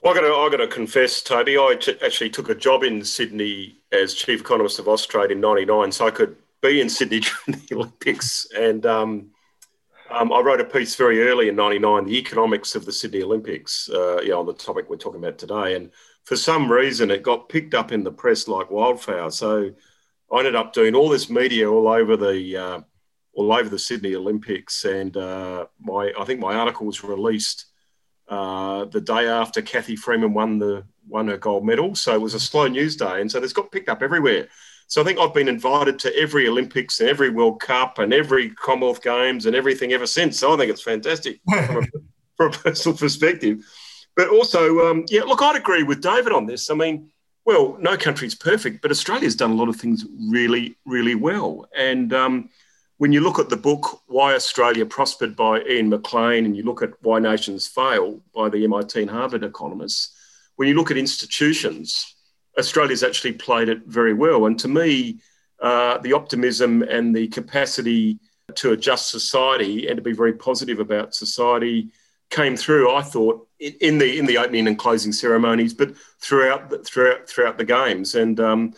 Well, 0.02 0.12
I 0.12 0.16
got 0.20 0.50
to, 0.50 0.56
got 0.56 0.62
to 0.62 0.68
confess, 0.68 1.22
Toby. 1.22 1.56
I 1.56 1.76
t- 1.80 1.96
actually 2.04 2.30
took 2.30 2.50
a 2.50 2.54
job 2.54 2.82
in 2.82 3.02
Sydney 3.04 3.78
as 3.90 4.14
chief 4.14 4.40
economist 4.40 4.78
of 4.78 4.84
Austrade 4.84 5.30
in 5.30 5.40
'99, 5.40 5.92
so 5.92 6.06
I 6.06 6.10
could 6.10 6.36
be 6.60 6.80
in 6.80 6.90
Sydney 6.90 7.20
during 7.46 7.60
the 7.60 7.74
Olympics. 7.74 8.46
And 8.54 8.84
um, 8.84 9.30
um, 10.10 10.30
I 10.30 10.40
wrote 10.40 10.60
a 10.60 10.64
piece 10.64 10.94
very 10.94 11.22
early 11.22 11.48
in 11.48 11.56
'99, 11.56 12.04
the 12.04 12.18
economics 12.18 12.74
of 12.74 12.84
the 12.84 12.92
Sydney 12.92 13.22
Olympics, 13.22 13.88
uh, 13.88 14.20
you 14.20 14.28
know, 14.28 14.40
on 14.40 14.46
the 14.46 14.52
topic 14.52 14.90
we're 14.90 14.96
talking 14.96 15.22
about 15.22 15.38
today. 15.38 15.74
And 15.74 15.90
for 16.24 16.36
some 16.36 16.70
reason, 16.70 17.10
it 17.10 17.22
got 17.22 17.48
picked 17.48 17.74
up 17.74 17.90
in 17.90 18.04
the 18.04 18.12
press 18.12 18.46
like 18.46 18.70
wildfire. 18.70 19.30
So 19.30 19.72
I 20.34 20.38
ended 20.38 20.56
up 20.56 20.72
doing 20.72 20.96
all 20.96 21.08
this 21.08 21.30
media 21.30 21.70
all 21.70 21.86
over 21.86 22.16
the 22.16 22.56
uh, 22.56 22.80
all 23.34 23.52
over 23.52 23.68
the 23.68 23.78
Sydney 23.78 24.16
Olympics, 24.16 24.84
and 24.84 25.16
uh, 25.16 25.66
my 25.80 26.12
I 26.18 26.24
think 26.24 26.40
my 26.40 26.56
article 26.56 26.86
was 26.86 27.04
released 27.04 27.66
uh, 28.28 28.86
the 28.86 29.00
day 29.00 29.28
after 29.28 29.62
Cathy 29.62 29.94
Freeman 29.94 30.34
won 30.34 30.58
the 30.58 30.84
won 31.06 31.28
her 31.28 31.36
gold 31.36 31.64
medal. 31.64 31.94
So 31.94 32.14
it 32.14 32.20
was 32.20 32.34
a 32.34 32.40
slow 32.40 32.66
news 32.66 32.96
day, 32.96 33.20
and 33.20 33.30
so 33.30 33.38
this 33.38 33.52
got 33.52 33.70
picked 33.70 33.88
up 33.88 34.02
everywhere. 34.02 34.48
So 34.88 35.00
I 35.00 35.04
think 35.04 35.18
I've 35.18 35.34
been 35.34 35.48
invited 35.48 35.98
to 36.00 36.16
every 36.16 36.48
Olympics 36.48 37.00
and 37.00 37.08
every 37.08 37.30
World 37.30 37.60
Cup 37.60 38.00
and 38.00 38.12
every 38.12 38.50
Commonwealth 38.50 39.02
Games 39.02 39.46
and 39.46 39.54
everything 39.56 39.92
ever 39.92 40.06
since. 40.06 40.38
So 40.38 40.52
I 40.52 40.56
think 40.56 40.70
it's 40.70 40.82
fantastic 40.82 41.40
from, 41.66 41.76
a, 41.76 41.86
from 42.36 42.48
a 42.48 42.50
personal 42.50 42.98
perspective. 42.98 43.64
But 44.16 44.28
also, 44.28 44.90
um, 44.90 45.04
yeah, 45.08 45.22
look, 45.22 45.42
I'd 45.42 45.56
agree 45.56 45.82
with 45.84 46.02
David 46.02 46.32
on 46.32 46.46
this. 46.46 46.70
I 46.70 46.74
mean, 46.74 47.10
well, 47.44 47.76
no 47.78 47.96
country's 47.96 48.34
perfect, 48.34 48.80
but 48.80 48.90
Australia's 48.90 49.36
done 49.36 49.50
a 49.50 49.54
lot 49.54 49.68
of 49.68 49.76
things 49.76 50.06
really, 50.30 50.76
really 50.86 51.14
well. 51.14 51.66
And 51.76 52.12
um, 52.12 52.48
when 52.98 53.12
you 53.12 53.20
look 53.20 53.38
at 53.38 53.50
the 53.50 53.56
book 53.56 54.00
Why 54.06 54.34
Australia 54.34 54.86
Prospered 54.86 55.36
by 55.36 55.60
Ian 55.62 55.90
McLean, 55.90 56.46
and 56.46 56.56
you 56.56 56.62
look 56.62 56.82
at 56.82 56.90
Why 57.02 57.18
Nations 57.18 57.66
Fail 57.66 58.20
by 58.34 58.48
the 58.48 58.64
MIT 58.64 59.00
and 59.00 59.10
Harvard 59.10 59.44
economists, 59.44 60.16
when 60.56 60.68
you 60.68 60.74
look 60.74 60.90
at 60.90 60.96
institutions, 60.96 62.14
Australia's 62.58 63.02
actually 63.02 63.32
played 63.32 63.68
it 63.68 63.82
very 63.86 64.14
well. 64.14 64.46
And 64.46 64.58
to 64.60 64.68
me, 64.68 65.18
uh, 65.60 65.98
the 65.98 66.12
optimism 66.12 66.82
and 66.82 67.14
the 67.14 67.28
capacity 67.28 68.18
to 68.54 68.72
adjust 68.72 69.10
society 69.10 69.88
and 69.88 69.96
to 69.96 70.02
be 70.02 70.12
very 70.12 70.34
positive 70.34 70.78
about 70.78 71.14
society 71.14 71.90
came 72.34 72.56
through. 72.56 72.94
I 72.94 73.02
thought 73.02 73.46
in 73.58 73.98
the 73.98 74.18
in 74.18 74.26
the 74.26 74.38
opening 74.38 74.66
and 74.66 74.78
closing 74.78 75.12
ceremonies, 75.12 75.72
but 75.72 75.96
throughout 76.20 76.70
the, 76.70 76.78
throughout 76.78 77.28
throughout 77.28 77.58
the 77.58 77.64
games. 77.64 78.14
And 78.14 78.38
um, 78.40 78.74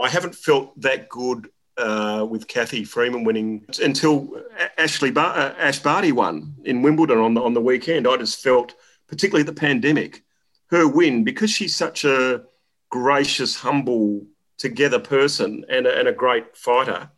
I 0.00 0.08
haven't 0.08 0.34
felt 0.34 0.78
that 0.80 1.08
good 1.08 1.48
uh, 1.76 2.26
with 2.28 2.46
Cathy 2.46 2.84
Freeman 2.84 3.24
winning 3.24 3.66
until 3.82 4.40
Ashley 4.78 5.10
Bar- 5.10 5.36
uh, 5.36 5.54
Ash 5.58 5.80
Barty 5.80 6.12
won 6.12 6.54
in 6.64 6.82
Wimbledon 6.82 7.18
on 7.18 7.34
the 7.34 7.42
on 7.42 7.54
the 7.54 7.60
weekend. 7.60 8.06
I 8.06 8.16
just 8.16 8.42
felt, 8.42 8.74
particularly 9.08 9.44
the 9.44 9.52
pandemic, 9.52 10.22
her 10.66 10.86
win 10.86 11.24
because 11.24 11.50
she's 11.50 11.74
such 11.74 12.04
a 12.04 12.44
gracious, 12.90 13.56
humble, 13.56 14.26
together 14.58 15.00
person 15.00 15.64
and 15.68 15.86
a, 15.86 15.98
and 15.98 16.08
a 16.08 16.12
great 16.12 16.56
fighter. 16.56 17.10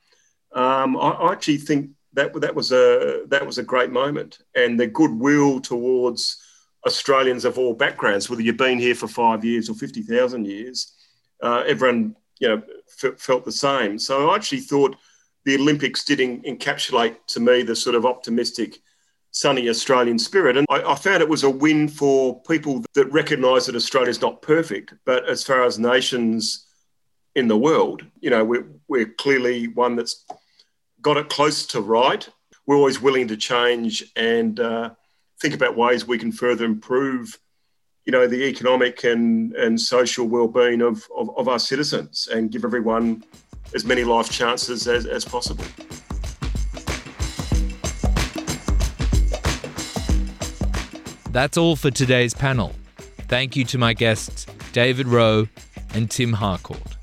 Um, 0.52 0.96
I, 0.96 1.10
I 1.10 1.32
actually 1.32 1.58
think 1.58 1.90
that 2.16 2.32
that 2.40 2.54
was 2.54 2.72
a 2.72 3.24
that 3.28 3.46
was 3.46 3.58
a 3.58 3.62
great 3.62 3.92
moment, 3.92 4.38
and 4.54 4.80
the 4.80 4.86
goodwill 4.86 5.60
towards 5.60 6.42
Australians 6.86 7.44
of 7.44 7.58
all 7.58 7.74
backgrounds, 7.74 8.28
whether 8.28 8.42
you've 8.42 8.56
been 8.56 8.78
here 8.78 8.94
for 8.94 9.06
five 9.06 9.44
years 9.44 9.70
or 9.70 9.74
fifty 9.74 10.02
thousand 10.02 10.46
years, 10.46 10.94
uh, 11.42 11.62
everyone 11.66 12.16
you 12.40 12.48
know 12.48 12.62
f- 13.02 13.18
felt 13.20 13.44
the 13.44 13.52
same. 13.52 13.98
So 13.98 14.30
I 14.30 14.36
actually 14.36 14.60
thought 14.60 14.96
the 15.44 15.56
Olympics 15.56 16.04
did 16.04 16.18
in, 16.20 16.42
encapsulate 16.42 17.16
to 17.28 17.40
me 17.40 17.62
the 17.62 17.76
sort 17.76 17.94
of 17.94 18.06
optimistic, 18.06 18.80
sunny 19.30 19.68
Australian 19.68 20.18
spirit, 20.18 20.56
and 20.56 20.66
I, 20.70 20.92
I 20.92 20.94
found 20.94 21.22
it 21.22 21.28
was 21.28 21.44
a 21.44 21.50
win 21.50 21.86
for 21.86 22.40
people 22.42 22.82
that 22.94 23.12
recognise 23.12 23.66
that 23.66 23.76
Australia's 23.76 24.22
not 24.22 24.40
perfect, 24.40 24.94
but 25.04 25.28
as 25.28 25.44
far 25.44 25.64
as 25.64 25.78
nations 25.78 26.66
in 27.34 27.46
the 27.46 27.58
world, 27.58 28.02
you 28.20 28.30
know, 28.30 28.42
we're, 28.42 28.66
we're 28.88 29.12
clearly 29.18 29.68
one 29.68 29.94
that's 29.94 30.24
got 31.06 31.16
it 31.16 31.28
close 31.28 31.64
to 31.64 31.80
right. 31.80 32.28
We're 32.66 32.74
always 32.74 33.00
willing 33.00 33.28
to 33.28 33.36
change 33.36 34.02
and 34.16 34.58
uh, 34.58 34.90
think 35.40 35.54
about 35.54 35.76
ways 35.76 36.04
we 36.04 36.18
can 36.18 36.32
further 36.32 36.64
improve, 36.64 37.38
you 38.04 38.10
know, 38.10 38.26
the 38.26 38.42
economic 38.42 39.04
and, 39.04 39.54
and 39.54 39.80
social 39.80 40.26
well-being 40.26 40.82
of, 40.82 41.06
of, 41.16 41.30
of 41.38 41.46
our 41.46 41.60
citizens 41.60 42.28
and 42.32 42.50
give 42.50 42.64
everyone 42.64 43.22
as 43.72 43.84
many 43.84 44.02
life 44.02 44.28
chances 44.32 44.88
as, 44.88 45.06
as 45.06 45.24
possible. 45.24 45.64
That's 51.30 51.56
all 51.56 51.76
for 51.76 51.92
today's 51.92 52.34
panel. 52.34 52.74
Thank 53.28 53.54
you 53.54 53.64
to 53.66 53.78
my 53.78 53.92
guests, 53.92 54.44
David 54.72 55.06
Rowe 55.06 55.46
and 55.94 56.10
Tim 56.10 56.32
Harcourt. 56.32 56.95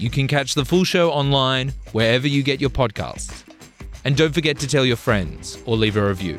You 0.00 0.08
can 0.08 0.26
catch 0.26 0.54
the 0.54 0.64
full 0.64 0.84
show 0.84 1.10
online 1.10 1.74
wherever 1.92 2.26
you 2.26 2.42
get 2.42 2.58
your 2.58 2.70
podcasts. 2.70 3.44
And 4.06 4.16
don't 4.16 4.32
forget 4.32 4.58
to 4.60 4.66
tell 4.66 4.86
your 4.86 4.96
friends 4.96 5.58
or 5.66 5.76
leave 5.76 5.98
a 5.98 6.08
review. 6.08 6.38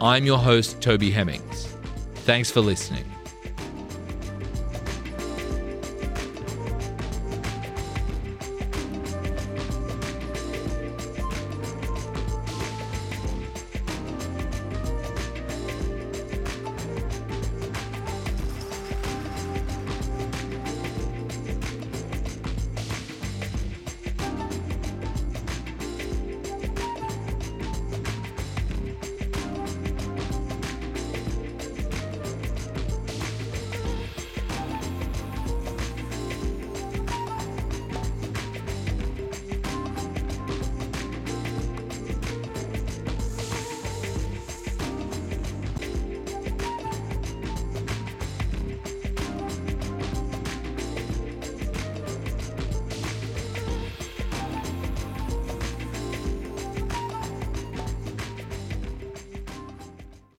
I'm 0.00 0.24
your 0.24 0.38
host, 0.38 0.80
Toby 0.80 1.10
Hemmings. 1.10 1.76
Thanks 2.24 2.50
for 2.50 2.62
listening. 2.62 3.04